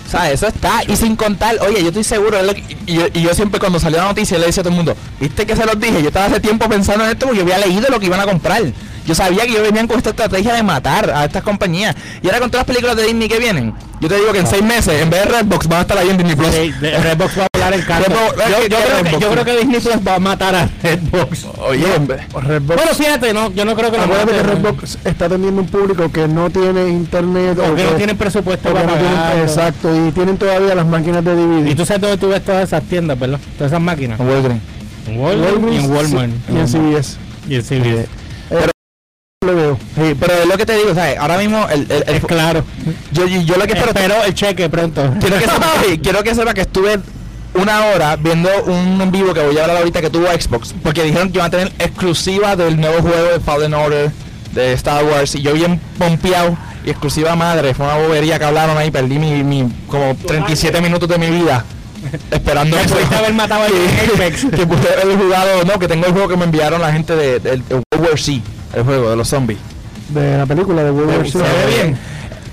O 0.07 0.11
sea, 0.11 0.31
eso 0.33 0.47
está. 0.47 0.81
Y 0.88 0.97
sin 0.97 1.14
contar, 1.14 1.57
oye, 1.61 1.83
yo 1.83 1.88
estoy 1.88 2.04
seguro. 2.04 2.38
es 2.38 2.47
lo 2.47 2.54
que- 2.54 2.64
y, 2.87 2.95
yo, 2.95 3.07
y 3.12 3.21
yo 3.23 3.35
siempre 3.35 3.61
cuando 3.61 3.78
salió 3.78 3.99
la 3.99 4.04
noticia 4.09 4.38
le 4.38 4.47
decía 4.47 4.62
a 4.62 4.64
todo 4.64 4.71
el 4.71 4.76
mundo, 4.76 4.97
¿viste 5.21 5.45
que 5.47 5.54
se 5.54 5.66
los 5.66 5.78
dije? 5.78 6.00
Yo 6.00 6.09
estaba 6.09 6.26
hace 6.26 6.40
tiempo 6.40 6.69
pensando 6.71 7.04
en 7.04 7.11
esto 7.11 7.26
porque 7.26 7.38
yo 7.38 7.45
había 7.45 7.59
leído 7.59 7.88
lo 7.90 8.00
que 8.00 8.07
iban 8.07 8.21
a 8.21 8.25
comprar. 8.25 8.62
Yo 9.07 9.14
sabía 9.14 9.42
que 9.45 9.50
ellos 9.50 9.62
venían 9.62 9.87
con 9.87 9.99
esta 9.99 10.11
estrategia 10.11 10.54
de 10.54 10.62
matar 10.62 11.11
a 11.11 11.25
estas 11.26 11.42
compañías. 11.42 11.95
Y 12.23 12.26
ahora 12.28 12.40
con 12.40 12.50
todas 12.50 12.66
las 12.66 12.75
películas 12.75 12.97
de 12.97 13.04
Disney 13.04 13.28
que 13.28 13.38
vienen, 13.38 13.75
yo 14.02 14.09
te 14.09 14.16
digo 14.16 14.32
que 14.32 14.40
en 14.40 14.47
seis 14.47 14.62
meses, 14.62 15.00
en 15.00 15.09
vez 15.11 15.25
de 15.25 15.30
Redbox, 15.30 15.68
van 15.68 15.78
a 15.78 15.82
estar 15.82 15.97
ahí 15.97 16.11
en 16.11 16.16
Disney 16.18 16.35
Plus. 16.37 16.49
Sí, 16.54 16.73
Redbox 16.80 17.38
va 17.38 17.44
a 17.44 17.49
volar 17.54 17.73
el 17.75 17.87
carro. 17.87 18.04
Yo, 18.09 18.16
yo 18.37 18.44
¿qué- 18.44 18.68
qué 18.68 18.68
creo 18.68 18.78
que, 18.97 19.02
Redbox? 19.04 19.21
yo 19.23 19.30
creo 19.30 19.44
que 19.44 19.56
Disney 19.59 19.80
Plus 19.80 19.94
va 20.06 20.14
a 20.16 20.18
matar 20.18 20.54
a 20.56 20.68
Redbox. 20.82 21.47
Oye, 21.68 21.87
Redbox. 21.87 22.66
Bueno, 22.66 22.92
fíjate, 22.97 23.32
no, 23.32 23.52
yo 23.52 23.64
no 23.64 23.75
creo 23.76 23.90
que 23.92 23.97
lo 23.99 24.02
Acuérdate 24.02 24.32
que 24.32 24.42
mate. 24.42 24.54
Redbox 24.54 24.99
está 25.04 25.25
atendiendo 25.26 25.61
un 25.62 25.68
público 25.68 26.11
que 26.11 26.26
no 26.28 26.50
tiene 26.50 26.88
internet 26.88 27.59
O 27.59 27.75
que 27.75 27.85
no 27.85 27.90
tienen 27.92 28.16
presupuesto 28.16 28.73
para 28.73 28.87
no 28.87 28.92
tienen- 28.94 29.42
exacto 29.44 29.88
y 29.94 30.11
tienen 30.11 30.37
todavía 30.37 30.75
las 30.75 30.87
máquinas 30.87 31.25
de 31.25 31.35
DVD. 31.37 31.71
Y 31.71 31.75
tú 31.75 31.87
sabes 31.87 32.02
dónde 32.02 32.16
tú 32.18 32.28
ves 32.28 32.44
todas 32.44 32.64
esas 32.64 32.82
tiendas, 32.82 33.18
¿verdad? 33.18 33.38
Todas 33.56 33.73
esas 33.73 33.80
máquinas. 33.82 34.18
en 34.18 34.28
Walgreens. 34.28 34.62
En 35.06 35.21
Walgreens 35.21 35.73
y 35.73 35.76
en 35.85 35.90
Walmart. 35.90 36.30
y 36.52 36.56
en 36.59 36.68
CBS. 36.68 37.16
Y 37.49 37.54
en 37.56 37.62
CVS. 37.62 38.09
Lo 39.42 39.54
veo. 39.56 39.78
Sí, 39.96 40.14
pero 40.18 40.34
es 40.34 40.46
lo 40.46 40.56
que 40.56 40.64
te 40.66 40.75
digo, 40.76 40.94
¿sabes? 40.94 41.18
Ahora 41.18 41.37
mismo, 41.38 41.66
el, 41.68 41.87
el- 41.90 42.20
claro. 42.22 42.64
yo, 43.11 43.26
yo, 43.26 43.40
yo 43.42 43.56
lo 43.56 43.66
que 43.66 43.72
espero 43.72 43.90
Espero 43.90 44.25
el 44.25 44.34
cheque 44.34 44.68
pronto. 44.68 45.02
quiero 45.20 45.37
que 45.38 45.44
sepa, 45.46 45.72
sí, 45.87 45.99
quiero 45.99 46.22
que 46.22 46.34
sepa 46.34 46.54
que 46.54 46.61
estuve 46.62 47.00
una 47.54 47.87
hora 47.87 48.16
viendo 48.16 48.49
un 48.66 49.00
en 49.00 49.11
vivo 49.11 49.34
que 49.34 49.40
voy 49.40 49.58
a 49.58 49.62
hablar 49.62 49.76
ahorita 49.78 50.00
que 50.00 50.08
tuvo 50.11 50.26
Xbox 50.28 50.75
porque 50.82 51.02
dijeron 51.02 51.28
que 51.30 51.38
iban 51.38 51.49
a 51.49 51.50
tener 51.50 51.72
exclusiva 51.78 52.56
del 52.56 52.80
nuevo 52.80 53.02
juego 53.02 53.25
de 53.32 53.40
Fallen 53.40 53.75
Order 53.75 54.11
de 54.54 54.72
Star 54.75 55.04
Wars 55.04 55.34
y 55.34 55.42
yo 55.42 55.52
bien 55.52 55.78
pompeado 55.99 56.56
y 56.87 56.88
exclusiva 56.90 57.37
madre 57.37 57.75
fue 57.75 57.84
una 57.84 57.96
bobería 57.99 58.38
que 58.38 58.46
hablaron 58.46 58.78
ahí 58.78 58.90
perdí 58.90 59.18
mi, 59.18 59.42
mi 59.44 59.68
como 59.87 60.14
37 60.26 60.80
minutos 60.80 61.06
de 61.11 61.18
mi 61.18 61.28
vida 61.30 61.62
esperando 62.30 62.78
eso. 62.78 62.94
pudiste 62.94 63.16
haber 63.16 63.34
matado 63.34 63.64
el 63.66 64.11
Apex. 64.14 64.46
que 64.46 64.66
pude 64.66 64.88
haber 65.02 65.18
jugado 65.18 65.64
no 65.64 65.78
que 65.78 65.88
tengo 65.88 66.06
el 66.06 66.12
juego 66.12 66.28
que 66.28 66.37
me 66.38 66.44
enviaron 66.44 66.80
la 66.80 66.90
gente 66.92 67.14
de, 67.14 67.38
del 67.38 67.62
de 67.68 67.75
World 67.75 68.00
War 68.00 68.18
C 68.18 68.40
el 68.75 68.83
juego 68.85 69.11
de 69.11 69.17
los 69.17 69.29
zombies 69.29 69.59
De 70.09 70.37
la 70.38 70.47
película 70.47 70.83
de 70.85 70.91
World 70.91 71.26
se 71.31 71.38
ve 71.38 71.67
bien 71.67 71.99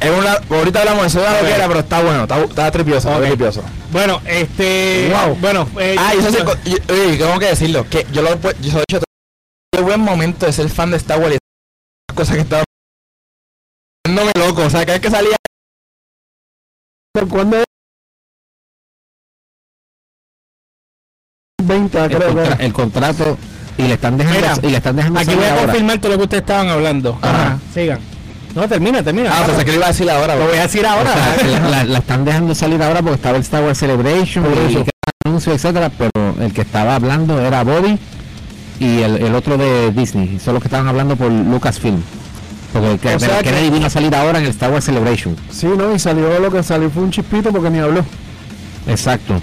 es 0.02 0.10
una, 0.18 0.34
ahorita 0.58 0.80
hablamos 0.80 1.02
de 1.02 1.08
eso 1.10 1.20
de 1.20 1.26
la 1.26 1.34
Ok. 1.36 1.42
loquera, 1.44 1.68
pero 1.68 1.80
está 1.82 2.02
bueno 2.02 2.22
está, 2.24 2.40
está 2.42 2.72
tripioso 2.72 3.10
está 3.10 3.20
Ok. 3.20 3.26
tripioso 3.28 3.64
Bueno, 3.92 4.22
este. 4.28 5.12
Wow. 5.12 5.36
Bueno, 5.42 5.68
eh, 5.78 5.96
Ah, 6.00 6.14
yo, 6.16 6.32
tengo 7.18 7.40
que 7.40 7.46
decirlo, 7.48 7.86
que 7.90 8.06
yo 8.14 8.22
lo 8.22 8.30
he 8.30 8.36
pu- 8.38 8.56
yo 8.62 8.78
he 8.80 8.84
dicho, 8.88 9.04
qué 9.74 9.82
buen 9.82 10.00
momento 10.00 10.46
de 10.46 10.54
ser 10.54 10.70
fan 10.70 10.92
de 10.92 10.98
Star 10.98 11.20
Wars 11.20 11.36
y 11.36 12.14
cosas 12.16 12.36
que 12.38 12.42
estaba 12.44 12.64
no 14.10 14.24
me 14.24 14.32
loco, 14.40 14.62
o 14.64 14.70
sea, 14.70 14.86
cada 14.86 14.94
vez 14.94 15.02
que 15.02 15.12
salía 15.12 15.36
¿Cuándo 17.30 17.58
es? 17.58 17.66
20, 21.64 21.98
el, 22.00 22.08
creo 22.10 22.28
contra- 22.34 22.58
que. 22.58 22.66
el 22.66 22.74
contrato 22.74 23.38
y 23.80 23.88
le 23.88 23.94
están 23.96 24.18
dejando 24.18 24.40
Mira, 24.40 24.54
y 24.62 24.68
le 24.72 24.78
están 24.78 24.96
dejando 24.96 25.20
Aquí 25.20 25.34
voy 25.36 25.44
a 25.46 25.52
ahora. 25.54 25.66
confirmar 25.66 25.98
todo 26.00 26.12
lo 26.12 26.18
que 26.18 26.24
ustedes 26.26 26.42
estaban 26.42 26.70
hablando. 26.70 27.18
Ajá. 27.22 27.58
Sigan. 27.74 28.00
No, 28.56 28.68
termina, 28.68 29.02
termina. 29.04 29.32
Ah, 29.32 29.44
pensé 29.46 29.64
que 29.64 29.72
lo 29.72 29.78
iba 29.78 29.86
a 29.86 29.90
decir 29.90 30.10
ahora, 30.10 30.36
Lo 30.36 30.48
voy 30.48 30.58
a 30.58 30.62
decir 30.64 30.84
O 30.86 30.90
ahora. 30.90 31.14
sea, 31.14 31.48
la, 31.62 31.70
la- 31.70 31.84
la 31.86 31.98
están 32.00 32.26
dejando 32.26 32.54
salir 32.56 32.82
ahora 32.84 33.02
porque 33.02 33.16
estaba 33.16 33.36
el 33.38 33.44
Star 33.44 33.64
Wars 33.64 33.78
Celebration 33.78 34.46
y 34.70 34.86
anuncio, 35.28 35.54
etcétera, 35.54 35.92
pero 35.98 36.12
el 36.40 36.52
que 36.54 36.62
estaba 36.62 36.96
hablando 36.96 37.40
era 37.40 37.64
Bobby 37.64 37.98
y 38.80 39.02
el, 39.02 39.18
el 39.18 39.36
otro 39.36 39.58
de 39.58 39.92
Disney, 39.92 40.40
son 40.44 40.54
los 40.56 40.64
que 40.64 40.68
estaban 40.68 40.88
hablando 40.88 41.16
por 41.16 41.32
Lucasfilm. 41.32 42.02
Porque 42.74 42.92
el 42.94 43.00
que, 43.00 43.16
O 43.16 43.20
sea 43.20 43.38
que- 43.40 43.46
Kennedy 43.46 43.70
vino 43.70 43.86
a 43.88 43.90
salir 43.90 44.14
ahora 44.16 44.40
en 44.40 44.46
el 44.46 44.52
Star 44.52 44.72
Wars 44.72 44.86
Celebration. 44.86 45.36
Sí, 45.52 45.68
no, 45.68 45.94
y 45.94 46.00
salió 46.00 46.40
lo 46.40 46.52
que 46.52 46.62
salió 46.64 46.90
fue 46.90 47.04
un 47.04 47.12
chispito 47.12 47.52
porque 47.52 47.70
ni 47.70 47.80
habló. 47.80 48.04
Exacto. 48.88 49.40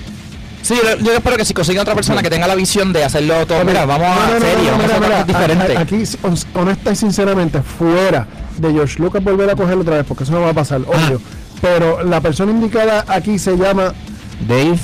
Sí, 0.66 0.74
yo, 0.74 0.98
yo 1.04 1.12
espero 1.12 1.36
que 1.36 1.44
si 1.44 1.54
consiguen 1.54 1.82
otra 1.82 1.94
persona 1.94 2.22
que 2.22 2.30
tenga 2.30 2.46
la 2.48 2.54
visión 2.56 2.92
de 2.92 3.04
hacerlo 3.04 3.46
todo, 3.46 3.64
mira, 3.64 3.86
vamos 3.86 4.08
No, 4.08 4.14
a 4.14 4.26
no, 4.26 4.32
no, 4.40 4.70
vamos 4.72 4.84
a 4.84 4.98
mira, 4.98 5.54
mira, 5.64 5.78
a- 5.78 5.82
Aquí, 5.82 6.02
hon- 6.22 6.36
honesta 6.54 6.90
y 6.92 6.96
sinceramente, 6.96 7.62
fuera 7.62 8.26
de 8.58 8.72
George 8.72 8.98
Lucas 9.00 9.22
volver 9.22 9.48
a 9.50 9.54
cogerlo 9.54 9.82
otra 9.82 9.96
vez, 9.98 10.06
porque 10.06 10.24
eso 10.24 10.32
no 10.32 10.40
va 10.40 10.50
a 10.50 10.54
pasar, 10.54 10.80
Ah. 10.86 10.90
obvio. 11.06 11.20
Pero 11.60 12.02
la 12.02 12.20
persona 12.20 12.50
indicada 12.50 13.04
aquí 13.06 13.38
se 13.38 13.56
llama 13.56 13.94
Dave, 14.48 14.78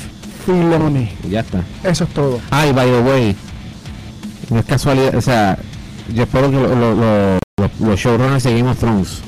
Filoni. 0.47 1.11
ya 1.29 1.41
está. 1.41 1.63
Eso 1.83 2.05
es 2.05 2.11
todo. 2.11 2.41
Ah, 2.53 2.67
y 2.67 2.73
by 2.73 2.87
the 2.89 3.01
way, 3.01 3.37
no 4.51 4.61
es 4.61 4.65
casualidad, 4.67 5.15
o 5.17 5.21
sea, 5.21 5.59
yo 6.15 6.23
espero 6.23 6.49
que 6.51 6.57
lo- 6.57 6.75
lo- 6.77 6.95
lo- 6.95 7.39
lo- 7.59 7.71
los 7.89 7.99
showrunners 8.01 8.45
de 8.45 8.57
Game 8.57 8.71
of 8.71 8.79
Thrones 8.79 9.19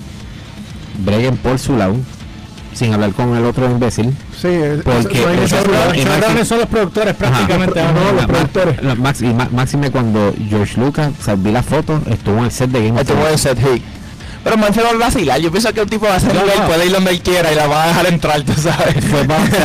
breguen 1.05 1.37
por 1.37 1.59
su 1.59 1.77
lado, 1.77 1.97
sin 2.75 2.93
hablar 2.93 3.13
con 3.13 3.35
el 3.37 3.45
otro 3.45 3.71
imbécil. 3.71 4.13
Sí, 4.37 4.49
es- 4.49 4.83
Porque- 4.83 5.15
showrunners 5.47 6.49
son 6.49 6.59
los 6.59 6.69
productores 6.69 7.15
prácticamente. 7.15 7.81
Ajá. 7.81 7.93
No, 7.93 8.13
los 8.13 8.27
productores. 8.27 8.99
Max, 8.99 9.23
y 9.23 9.33
máxime 9.53 9.91
cuando 9.91 10.35
George 10.49 10.81
Lucas, 10.81 11.13
o 11.19 11.23
sea, 11.23 11.35
vi 11.37 11.53
la 11.53 11.63
foto, 11.63 12.01
estuvo 12.11 12.39
en 12.39 12.45
el 12.45 12.51
set 12.51 12.71
de 12.71 12.81
Game 12.87 12.93
of 12.93 13.01
Este 13.01 13.13
puede 13.15 13.37
Thrones. 13.37 13.41
ser, 13.41 13.57
sí. 13.59 13.83
Pero 14.45 14.57
me 14.59 14.69
va 14.69 14.91
a 14.91 14.93
vacilar, 14.95 15.41
yo 15.41 15.51
pienso 15.51 15.73
que 15.73 15.81
un 15.81 15.89
tipo 15.89 16.07
va 16.07 16.17
a 16.17 16.21
No, 16.21 16.35
no. 16.35 16.67
puede 16.67 16.87
ir 16.87 16.93
donde 16.93 17.11
él 17.11 17.21
quiera 17.23 17.51
y 17.51 17.55
la 17.55 17.67
va 17.67 17.85
a 17.85 17.89
dejar 17.89 18.07
entrar, 18.07 18.43
tú 18.43 18.53
sabes. 18.53 18.95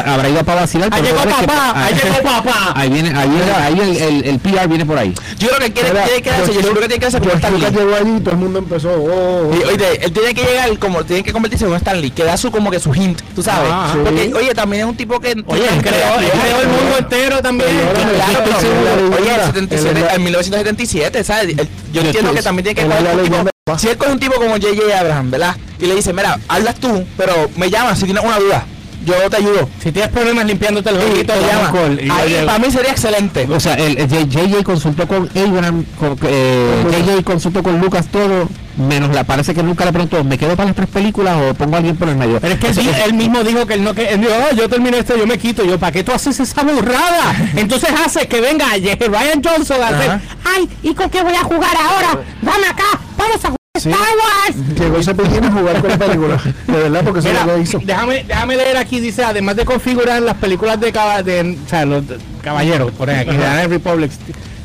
Habrá 0.06 0.30
ido 0.30 0.44
para 0.46 0.62
vacilar. 0.62 0.90
Ahí 0.92 1.02
llegó 1.02 1.18
papá, 1.18 1.74
ahí 1.76 1.94
llegó 1.96 2.22
papá. 2.24 2.74
Ahí 2.76 2.90
viene, 2.90 3.10
ahí 3.18 3.28
viene, 3.30 3.52
ahí 3.52 3.80
el, 3.80 3.98
el, 3.98 4.26
el 4.26 4.40
PR 4.40 4.68
viene 4.68 4.86
por 4.86 4.98
ahí. 4.98 5.14
Yo 5.38 5.50
creo 5.50 5.60
que 5.60 5.74
quiere, 5.74 5.90
tiene 5.92 6.22
que 6.22 6.30
hacer, 6.32 6.54
yo 6.56 6.62
creo 6.62 6.74
que 6.76 6.80
tiene 6.88 7.00
que 7.00 7.06
hacer 7.08 7.20
como 7.22 7.34
Stan 7.34 7.54
Lee. 7.60 7.66
llegó 7.72 7.96
allí 7.96 8.16
y 8.18 8.20
todo 8.22 8.32
el 8.32 8.38
mundo 8.38 8.60
empezó. 8.60 8.90
oh, 8.92 9.50
oh, 9.52 9.56
Y, 9.56 9.64
oye, 9.64 10.06
él 10.06 10.12
tiene 10.14 10.34
que 10.34 10.44
llegar 10.44 10.80
como 10.80 11.04
tiene 11.04 11.24
que 11.24 11.34
convertirse 11.34 11.66
en 11.66 11.72
un 11.72 11.78
Stanley, 11.78 12.12
que 12.12 12.24
da 12.24 12.38
su 12.38 12.50
como 12.52 12.72
que 12.72 12.80
su 12.80 12.94
hint, 12.94 13.20
tú 13.36 13.44
sabes. 13.44 13.70
Ah, 13.72 13.90
sí. 13.94 14.00
Porque, 14.04 14.34
oye, 14.34 14.54
también 14.54 14.84
es 14.84 14.90
un 14.90 14.96
tipo 14.96 15.20
que 15.20 15.32
Oye, 15.48 15.68
creó, 15.82 16.62
el 16.62 16.68
mundo 16.70 16.98
entero 17.00 17.42
también. 17.42 17.70
Oye, 17.70 18.06
leyenda. 18.06 19.46
el 19.46 19.54
77, 19.54 19.90
Él 19.90 19.98
es 19.98 20.04
la- 20.04 20.16
en 20.16 20.24
1977, 20.24 21.24
¿sabes? 21.24 21.56
Yo 21.92 22.02
entiendo 22.02 22.34
que 22.34 22.42
también 22.42 22.64
tiene 22.64 22.82
que 22.82 23.50
Si 23.78 23.88
él 23.88 23.98
coge 23.98 24.12
un 24.12 24.20
tipo 24.20 24.36
como 24.36 24.52
J.J. 24.52 25.00
Abraham, 25.00 25.32
¿verdad? 25.32 25.56
Y 25.80 25.86
le 25.86 25.96
dice, 25.96 26.14
mira, 26.14 26.40
hablas 26.48 26.76
tú, 26.76 27.06
pero 27.18 27.34
me 27.56 27.70
llamas 27.70 28.00
si 28.00 28.06
tienes 28.06 28.24
una 28.24 28.40
duda. 28.40 28.66
Yo 29.06 29.30
te 29.30 29.38
ayudo. 29.38 29.70
Si 29.82 29.92
tienes 29.92 30.12
problemas 30.12 30.46
limpiándote 30.46 30.90
el 30.90 31.26
te 31.26 31.34
llama. 31.42 31.72
Y 32.00 32.06
yo 32.06 32.14
Ahí 32.14 32.44
para 32.46 32.60
mí 32.60 32.72
sería 32.72 32.92
excelente. 32.92 33.48
O 33.50 33.60
sea, 33.60 33.76
el, 33.76 33.96
JJ 34.08 34.64
consultó 34.64 35.08
con 35.08 35.30
Abraham, 35.36 35.86
con, 35.98 36.18
eh, 36.24 36.84
JJ 36.92 37.24
consultó 37.24 37.64
con 37.64 37.80
Lucas 37.80 38.08
todo, 38.12 38.50
menos 38.78 39.16
la 39.16 39.24
parece 39.24 39.54
que 39.54 39.64
nunca 39.64 39.86
le 39.86 39.94
preguntó, 39.94 40.24
¿me 40.24 40.38
quedo 40.38 40.56
para 40.56 40.68
las 40.68 40.76
tres 40.76 40.90
películas 40.90 41.38
o 41.42 41.54
pongo 41.54 41.76
a 41.76 41.78
alguien 41.78 41.96
por 41.96 42.10
el 42.10 42.18
medio? 42.18 42.40
Pero 42.42 42.54
es 42.54 42.60
que 42.60 42.68
él, 42.82 42.90
él 43.06 43.14
mismo 43.14 43.44
dijo 43.44 43.66
que 43.66 43.76
él 43.76 43.84
no 43.84 43.94
que 43.94 44.10
él 44.10 44.22
dijo, 44.22 44.34
"Oh, 44.34 44.56
yo 44.56 44.68
terminé 44.68 45.00
esto, 45.00 45.16
yo 45.16 45.26
me 45.26 45.38
quito. 45.38 45.64
Yo, 45.64 45.80
¿para 45.80 45.92
qué 45.92 46.04
tú 46.04 46.12
haces 46.12 46.40
esa 46.40 46.64
burrada? 46.64 47.36
Entonces 47.56 47.90
hace 48.06 48.28
que 48.28 48.42
venga 48.42 48.68
Ryan 48.76 49.42
Johnson 49.44 49.82
a 49.82 49.88
hacer, 49.88 50.20
ay, 50.44 50.70
¿y 50.84 50.94
con 50.94 51.10
qué 51.10 51.24
voy 51.24 51.34
a 51.34 51.44
jugar 51.44 51.76
ahora? 51.78 52.22
Dame 52.42 52.68
acá, 52.68 53.00
vamos 53.18 53.38
a 53.38 53.48
jugar 53.48 53.59
Sí. 53.80 53.90
Star 53.90 54.02
Wars. 54.02 54.80
Llegó 54.80 54.98
ese 54.98 55.16
pequeño 55.16 55.48
a 55.48 55.52
jugar 55.52 55.82
con 55.82 55.90
la 55.90 55.98
película. 55.98 56.42
De 56.68 56.74
verdad, 56.74 57.02
porque 57.04 57.22
Mira, 57.22 57.46
lo 57.46 57.58
hizo. 57.58 57.80
déjame, 57.84 58.24
déjame 58.28 58.56
leer 58.58 58.78
aquí, 58.78 59.00
dice, 59.00 59.24
además 59.24 59.56
de 59.56 59.66
configurar 59.66 60.22
las 60.22 60.36
películas 60.36 60.80
de, 60.80 60.92
caba- 60.92 61.24
de 61.24 61.58
o 61.66 61.70
sea, 61.70 61.86
los 61.86 62.08
de- 62.08 62.18
caballeros, 62.42 62.92
por 62.92 63.10
ejemplo, 63.10 63.34
aquí, 63.34 63.42
de 63.42 63.48
Anne 63.48 63.68
Republic, 63.68 64.12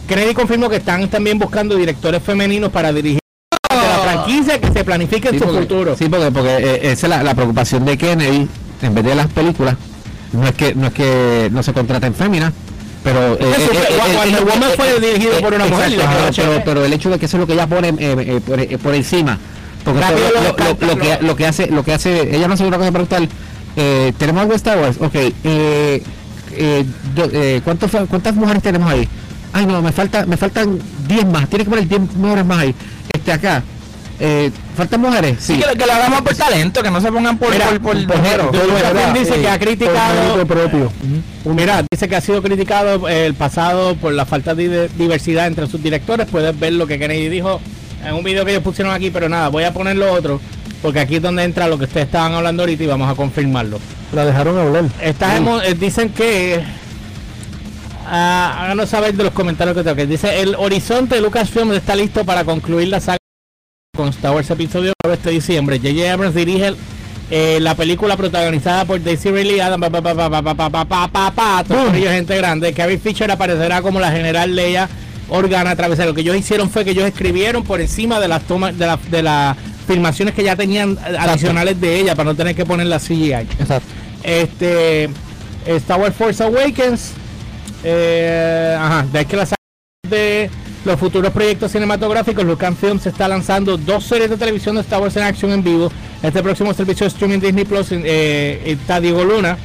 Kennedy 0.09 0.35
confirmó 0.35 0.69
que 0.69 0.77
están 0.77 1.09
también 1.09 1.39
buscando 1.39 1.77
directores 1.77 2.23
femeninos 2.23 2.71
para 2.71 2.93
dirigir 2.93 3.21
de 3.71 3.77
la 3.77 3.99
franquicia 4.13 4.61
que 4.61 4.71
se 4.73 4.85
planifique 4.85 5.29
en 5.29 5.35
Sí, 5.35 5.39
su 5.41 5.45
porque, 5.47 5.61
futuro. 5.63 5.97
sí, 5.97 6.09
porque, 6.09 6.31
porque 6.31 6.57
eh, 6.59 6.93
esa 6.93 7.07
es 7.07 7.11
la, 7.11 7.23
la 7.23 7.35
preocupación 7.35 7.85
de 7.85 7.97
Kennedy, 7.97 8.49
en 8.83 8.95
vez 8.95 9.05
de 9.05 9.15
las 9.15 9.29
películas, 9.29 9.77
no 10.33 10.47
es 10.47 10.53
que 10.55 10.75
no 10.75 10.89
es 10.89 10.93
que 10.93 11.49
no 11.53 11.63
se 11.63 11.73
contraten 11.73 12.15
féminas, 12.15 12.53
pero... 13.05 13.35
eh, 13.35 13.55
Eso 13.57 13.69
fue- 13.69 14.17
Wonder 14.17 14.45
Woman 14.45 14.71
fue 14.77 15.01
dirigido 15.01 15.39
por 15.41 15.55
una 15.55 15.67
mujer 15.67 15.93
exacto, 15.93 16.33
pero, 16.37 16.63
pero 16.65 16.85
el 16.85 16.93
hecho 16.93 17.11
de 17.11 17.19
que 17.19 17.27
eso 17.27 17.37
es 17.37 17.41
lo 17.43 17.47
que 17.47 17.53
ella 17.53 17.67
pone 17.67 17.89
eh, 17.91 17.95
eh, 17.99 18.41
por, 18.45 18.59
eh, 18.59 18.79
por 18.79 18.95
encima, 18.95 19.39
porque 19.85 20.01
todo 20.01 20.11
lo 20.19 20.25
lo, 20.27 20.35
lo- 20.35 20.41
descarta, 20.43 20.87
lo 20.87 20.97
que, 20.99 21.19
lo- 21.21 21.37
que 21.37 21.47
hace, 21.47 21.67
lo 21.69 21.85
que 21.85 21.93
hace, 21.93 22.35
ella 22.35 22.49
no 22.49 22.57
se 22.57 22.65
una 22.65 22.79
cosa 22.79 22.91
eh, 23.77 24.13
tenemos 24.19 24.41
algo 24.41 24.53
de 24.53 24.57
Star 24.57 24.79
Wars, 24.79 24.97
ok, 25.01 25.15
eh, 25.15 25.33
eh, 25.45 26.85
eh, 27.17 27.61
¿cuántos 27.65 27.91
¿cuántas 28.09 28.35
mujeres 28.35 28.63
tenemos 28.63 28.91
ahí? 28.91 29.09
Ay 29.53 29.67
no, 29.67 29.81
me 29.83 29.93
falta, 29.93 30.27
me 30.27 30.37
faltan 30.37 30.79
10 31.07 31.27
más, 31.27 31.49
tiene 31.49 31.65
que 31.65 31.71
poner 31.71 31.87
10 31.87 32.01
mujeres 32.17 32.45
más 32.47 32.59
ahí, 32.59 32.75
este 33.13 33.33
acá, 33.33 33.63
eh, 34.21 34.51
faltan 34.77 35.01
mujeres, 35.01 35.37
Sí, 35.41 35.55
sí, 35.57 35.61
que, 35.63 35.77
que 35.77 35.87
lo 35.87 35.93
hagamos 35.93 36.23
por 36.23 36.35
talento, 36.37 36.83
que 36.83 36.91
no 36.91 37.01
se 37.01 37.11
pongan 37.11 37.37
por, 37.39 37.51
Mira, 37.53 37.67
por, 37.67 37.81
por, 37.81 38.07
por 38.07 38.17
dice 39.15 39.35
eh, 39.37 39.41
que 39.43 39.49
ha 39.49 39.59
por 39.59 39.67
criticado 39.67 40.47
propio. 40.47 40.93
Mira, 41.45 41.85
dice 41.91 42.09
que 42.09 42.17
ha 42.17 42.21
sido 42.21 42.43
criticado 42.43 43.09
eh, 43.09 43.27
el 43.27 43.35
pasado 43.35 43.97
por 43.97 44.13
la 44.13 44.25
falta 44.27 44.55
de 44.55 44.89
diversidad 44.89 45.47
entre 45.47 45.67
sus 45.67 45.83
directores. 45.83 46.27
Puedes 46.31 46.59
ver 46.59 46.73
lo 46.75 46.87
que 46.87 46.99
Kennedy 46.99 47.29
dijo 47.29 47.61
en 48.05 48.15
un 48.15 48.23
video 48.23 48.45
que 48.45 48.53
ellos 48.53 48.63
pusieron 48.63 48.93
aquí, 48.95 49.11
pero 49.11 49.29
nada, 49.29 49.49
voy 49.49 49.65
a 49.65 49.73
poner 49.73 49.97
lo 49.97 50.13
otro. 50.13 50.41
porque 50.83 51.01
aquí 51.01 51.17
es 51.17 51.23
donde 51.23 51.43
entra 51.45 51.67
lo 51.67 51.79
que 51.79 51.85
ustedes 51.85 52.07
estaban 52.07 52.35
hablando 52.35 52.63
ahorita 52.63 52.85
y 52.85 52.87
vamos 52.87 53.11
a 53.11 53.15
confirmarlo. 53.15 53.79
La 54.13 54.25
dejaron 54.27 54.59
hablar. 54.59 54.85
Estas 55.01 55.41
emo- 55.41 55.61
eh, 55.63 55.75
dicen 55.75 56.11
que 56.11 56.63
ah, 58.07 58.59
háganos 58.65 58.91
saber 58.91 59.15
de 59.15 59.25
los 59.25 59.33
comentarios 59.33 59.77
que 59.77 59.83
tengo 59.83 59.97
que 59.97 60.07
dice 60.07 60.41
el 60.41 60.55
horizonte 60.57 61.15
de 61.17 61.21
Lucasfilm 61.23 61.73
está 61.73 61.95
listo 61.97 62.25
para 62.25 62.45
concluir 62.45 62.89
la 62.89 63.01
saga 63.01 63.19
constaba 63.95 64.41
ese 64.41 64.53
episodio 64.53 64.93
este 65.13 65.31
diciembre. 65.31 65.79
J.J. 65.79 66.13
Abrams 66.13 66.35
dirige 66.35 66.75
eh, 67.31 67.59
la 67.61 67.75
película 67.75 68.17
protagonizada 68.17 68.85
por 68.85 69.03
Daisy 69.03 69.31
Ridley 69.31 69.61
Adam, 69.61 69.81
todos 69.81 71.95
ellos 71.95 72.13
gente 72.13 72.37
grande. 72.37 72.75
Kevin 72.75 73.01
Fisher 73.01 73.31
aparecerá 73.31 73.81
como 73.81 74.01
la 74.01 74.11
general 74.11 74.55
Leia 74.55 74.89
Organa 75.29 75.77
Travesera. 75.77 76.09
Lo 76.09 76.15
que 76.15 76.21
ellos 76.21 76.37
hicieron 76.37 76.69
fue 76.69 76.85
que 76.85 76.91
ellos 76.91 77.07
escribieron 77.07 77.65
por 77.65 77.81
encima 77.81 78.21
de 78.21 78.29
las 78.29 78.43
tomas 78.43 78.77
de 78.77 78.87
la, 78.87 78.99
de 79.11 79.23
las 79.23 79.57
filmaciones 79.87 80.35
que 80.35 80.43
ya 80.43 80.57
tenían 80.57 80.99
adicionales 81.19 81.81
de 81.81 82.01
ella 82.01 82.15
para 82.15 82.31
no 82.31 82.37
tener 82.37 82.55
que 82.55 82.67
poner 82.67 82.87
la 82.87 82.99
CGI. 82.99 83.33
Exacto. 83.33 83.89
Este 84.23 85.09
Star 85.67 86.01
Wars 86.01 86.17
Force 86.17 86.43
Awakens. 86.43 87.13
Eh, 87.83 88.77
ajá, 88.79 89.07
de 89.13 89.19
ahí 89.19 89.25
que 89.27 89.37
la 89.37 89.47
de 90.09 90.51
los 90.85 90.99
futuros 91.01 91.33
proyectos 91.33 91.73
cinematográficos, 91.73 92.45
Lucasfilm 92.45 92.99
se 93.01 93.09
está 93.09 93.27
lanzando 93.29 93.77
dos 93.77 94.05
series 94.05 94.31
de 94.31 94.37
televisión 94.37 94.75
de 94.75 94.83
Star 94.83 95.01
Wars 95.01 95.17
en 95.17 95.23
acción 95.23 95.51
en 95.53 95.63
vivo. 95.65 95.91
Este 96.23 96.43
próximo 96.43 96.73
servicio 96.75 97.05
de 97.05 97.09
streaming 97.09 97.41
Disney 97.41 97.65
Plus 97.65 97.89
eh, 97.91 98.63
está 98.67 99.01
Diego 99.01 99.25
Luna. 99.25 99.57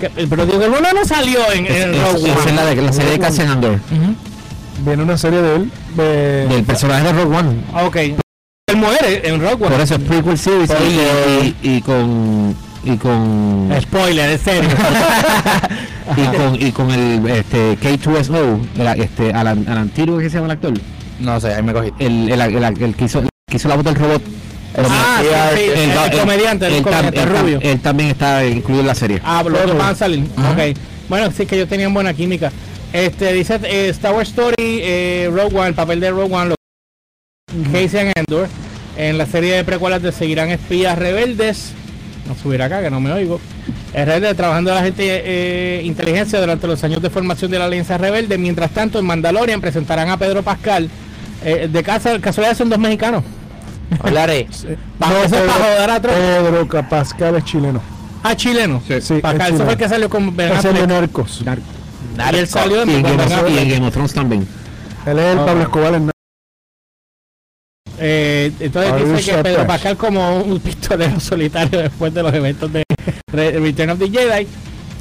que- 0.00 0.06
eh, 0.06 0.26
pero 0.28 0.44
Diego 0.44 0.66
Luna 0.66 0.92
no 0.92 1.04
salió 1.04 1.40
en, 1.52 1.66
Es- 1.66 1.84
en 1.84 1.94
es- 1.94 2.02
Rogue 2.02 2.30
One. 2.30 2.40
es 2.46 2.54
la, 2.54 2.64
de, 2.66 2.76
la 2.82 2.92
serie 2.92 3.10
de 3.12 3.18
Cassian 3.18 3.48
Andor, 3.48 3.78
Viene 4.84 5.02
una 5.04 5.16
serie 5.16 5.40
de 5.40 5.56
él. 5.56 5.70
de- 5.96 6.46
del 6.48 6.64
personaje 6.64 7.04
de 7.04 7.12
Rogue 7.12 7.36
One. 7.36 7.56
Ah, 7.72 7.84
Ok. 7.84 7.96
Él 7.96 8.76
muere 8.76 9.28
en 9.28 9.40
Rogue 9.40 9.56
Por 9.58 9.72
One. 9.72 9.82
eso 9.84 9.94
es 9.94 10.00
prequel 10.00 10.36
series 10.38 10.70
y, 10.70 11.54
y- 11.68 11.76
y 11.76 11.80
con 11.82 12.56
y 12.84 12.96
con 12.98 13.70
Spoiler, 13.80 14.30
en 14.30 14.38
serio. 14.38 14.68
y 16.16 16.36
con 16.36 16.54
y 16.62 16.72
con 16.72 16.90
el 16.90 17.26
este 17.30 17.78
K2SO, 17.78 18.60
el, 18.78 19.00
este 19.00 19.32
Alan, 19.32 19.64
Alan 19.68 19.88
Tiro, 19.88 20.18
que 20.18 20.28
se 20.30 20.36
llama 20.36 20.46
el 20.46 20.52
actor, 20.52 20.74
No 21.20 21.40
sé, 21.40 21.54
ahí 21.54 21.62
me 21.62 21.72
cogí. 21.72 21.90
el, 21.98 22.30
el, 22.30 22.40
el, 22.40 22.64
el 22.82 22.94
que 22.94 23.04
hizo 23.04 23.20
el 23.20 23.28
que 23.48 23.56
hizo 23.56 23.68
la 23.68 23.76
voz 23.76 23.84
del 23.84 23.94
robot. 23.94 24.22
ah, 24.78 25.20
sí, 25.22 25.58
sí, 25.58 25.70
el, 25.70 25.90
el 26.12 26.18
comediante, 26.20 26.66
el, 26.66 26.74
tam- 26.74 26.82
comediante 26.84 27.20
tam- 27.20 27.40
rubio. 27.40 27.58
él 27.62 27.80
también 27.80 28.10
está 28.10 28.44
incluido 28.46 28.80
en 28.82 28.86
la 28.88 28.94
serie. 28.94 29.20
Ah, 29.24 29.42
otros 29.46 29.78
van 29.78 29.90
a 29.92 29.94
salir. 29.94 30.24
Ok. 30.36 30.76
Bueno, 31.08 31.30
sí 31.30 31.46
que 31.46 31.56
ellos 31.56 31.68
tenían 31.68 31.92
buena 31.94 32.12
química. 32.14 32.50
Este 32.92 33.32
dice 33.32 33.58
eh, 33.64 33.88
Star 33.90 34.14
Wars 34.14 34.28
Story, 34.30 34.54
eh, 34.58 35.30
Rogue 35.32 35.56
One, 35.58 35.68
el 35.68 35.74
papel 35.74 36.00
de 36.00 36.10
Rogue 36.10 36.34
One, 36.34 36.48
lo 36.50 36.54
Casey 37.72 38.00
and 38.00 38.12
Endor. 38.16 38.48
En 38.96 39.18
la 39.18 39.26
serie 39.26 39.54
de 39.56 39.64
precuelas 39.64 40.00
de 40.02 40.12
Seguirán 40.12 40.50
Espías 40.50 40.96
Rebeldes. 40.98 41.72
No 42.28 42.34
subir 42.34 42.62
acá, 42.62 42.80
que 42.82 42.90
no 42.90 43.00
me 43.00 43.12
oigo. 43.12 43.38
Es 43.92 44.06
rebelde 44.06 44.34
trabajando 44.34 44.74
la 44.74 44.82
gente 44.82 45.02
eh, 45.06 45.82
inteligencia 45.84 46.40
durante 46.40 46.66
los 46.66 46.82
años 46.82 47.02
de 47.02 47.10
formación 47.10 47.50
de 47.50 47.58
la 47.58 47.66
Alianza 47.66 47.98
Rebelde. 47.98 48.38
Mientras 48.38 48.70
tanto, 48.70 48.98
en 48.98 49.04
Mandalorian 49.04 49.60
presentarán 49.60 50.08
a 50.08 50.16
Pedro 50.16 50.42
Pascal. 50.42 50.88
Eh, 51.44 51.68
de 51.70 51.82
casa, 51.82 52.18
casualidad 52.20 52.56
son 52.56 52.70
dos 52.70 52.78
mexicanos. 52.78 53.22
Hablaré. 54.02 54.46
Bajo 54.98 55.12
No, 55.12 55.22
eso 55.24 55.36
Pedro- 55.36 56.66
para 56.68 56.80
a 56.80 56.88
Pascal 56.88 57.36
es 57.36 57.44
chileno. 57.44 57.82
Ah, 58.22 58.34
chileno. 58.34 58.80
Sí, 58.86 59.16
Pascal, 59.20 59.20
es 59.20 59.20
eso 59.20 59.44
chileno. 59.46 59.64
fue 59.64 59.72
el 59.74 59.78
que 59.78 59.88
salió 59.88 60.08
con 60.08 60.34
Ben 60.34 60.48
de 60.48 60.54
Affleck. 60.56 60.88
Narcos. 60.88 61.42
Y 62.32 62.36
él 62.38 62.48
salió 62.48 62.82
en 62.82 62.90
Y 62.90 62.94
en, 62.94 63.02
con 63.02 63.10
Game 63.16 63.22
Ben 63.24 63.32
of, 63.32 63.38
Affleck. 63.44 63.54
y 63.54 63.58
en 63.58 63.68
Game 63.70 63.86
of 63.86 63.92
Thrones 63.92 64.12
también. 64.14 64.48
Él 65.04 65.18
es 65.18 65.24
el 65.32 65.38
Ah. 65.40 65.44
Pablo 65.46 65.62
Escobar 65.62 65.94
en 65.94 66.10
Eh, 68.00 68.50
entonces 68.60 68.92
Are 68.92 69.04
dice 69.04 69.30
que 69.30 69.36
Pedro 69.42 69.42
surprised? 69.60 69.66
Pascal 69.66 69.96
como 69.96 70.38
un 70.42 70.60
pistolero 70.60 71.20
solitario 71.20 71.80
después 71.80 72.12
de 72.12 72.22
los 72.22 72.34
eventos 72.34 72.72
de 72.72 72.82
Re- 73.32 73.58
Return 73.60 73.90
of 73.90 73.98
the 73.98 74.10
Jedi. 74.10 74.46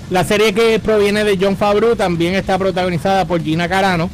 La 0.09 0.23
serie 0.23 0.53
que 0.53 0.79
proviene 0.79 1.23
de 1.23 1.37
John 1.39 1.57
Favreau 1.57 1.95
también 1.95 2.35
está 2.35 2.57
protagonizada 2.59 3.25
por 3.25 3.41
Gina 3.41 3.67
Carano, 3.67 4.09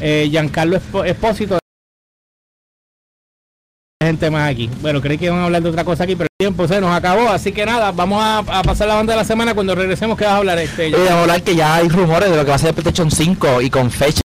eh, 0.00 0.26
Giancarlo 0.30 0.76
Espo- 0.78 1.06
Espósito. 1.06 1.58
Gente 4.02 4.30
más 4.30 4.50
aquí. 4.50 4.68
Bueno, 4.82 5.00
creí 5.00 5.16
que 5.18 5.26
iban 5.26 5.38
a 5.38 5.44
hablar 5.44 5.62
de 5.62 5.68
otra 5.70 5.84
cosa 5.84 6.04
aquí, 6.04 6.14
pero 6.16 6.24
el 6.30 6.36
tiempo 6.38 6.68
se 6.68 6.80
nos 6.80 6.90
acabó. 6.94 7.28
Así 7.30 7.50
que 7.52 7.64
nada, 7.64 7.92
vamos 7.92 8.22
a, 8.22 8.38
a 8.38 8.62
pasar 8.62 8.88
la 8.88 8.94
banda 8.94 9.12
de 9.14 9.18
la 9.18 9.24
semana. 9.24 9.54
Cuando 9.54 9.74
regresemos, 9.74 10.18
¿qué 10.18 10.24
vas 10.24 10.34
a 10.34 10.36
hablar? 10.38 10.58
Este, 10.58 10.90
vamos 10.90 11.08
a 11.10 11.20
hablar 11.22 11.42
que 11.42 11.56
ya 11.56 11.76
hay 11.76 11.88
rumores 11.88 12.30
de 12.30 12.36
lo 12.36 12.44
que 12.44 12.50
va 12.50 12.56
a 12.56 12.58
ser 12.58 12.74
PlayStation 12.74 13.10
5 13.10 13.62
y 13.62 13.70
con 13.70 13.90
fecha. 13.90 14.20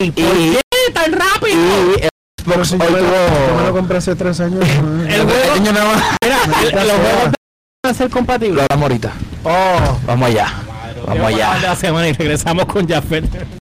Y, 0.00 0.10
¿Por 0.10 0.24
qué 0.24 0.92
tan 0.92 1.12
rápido? 1.12 1.56
y 1.96 2.08
Xbox 2.54 2.68
si 2.68 2.74
hoy 2.74 2.80
lo- 2.80 2.86
yo 2.88 2.96
me 2.96 3.62
lo 3.62 3.68
tuvo. 3.68 3.72
compré 3.78 3.98
hace 3.98 4.14
tres 4.16 4.40
años. 4.40 4.64
El 5.08 5.22
juego, 5.22 5.60
mira, 5.60 6.36
el- 6.62 6.74
los 6.74 6.96
juegos 6.96 7.32
van 7.84 7.90
a 7.90 7.94
ser 7.94 8.10
compatibles. 8.10 8.56
Lo 8.56 8.62
hablamos 8.62 8.82
ahorita. 8.82 9.12
Oh, 9.44 9.98
Vamos 10.06 10.28
allá. 10.28 10.52
Vamos 11.06 11.26
allá. 11.26 11.58
la 11.62 11.76
semana 11.76 12.08
y 12.08 12.12
regresamos 12.12 12.66
con 12.66 12.86
Jafet. 12.88 13.24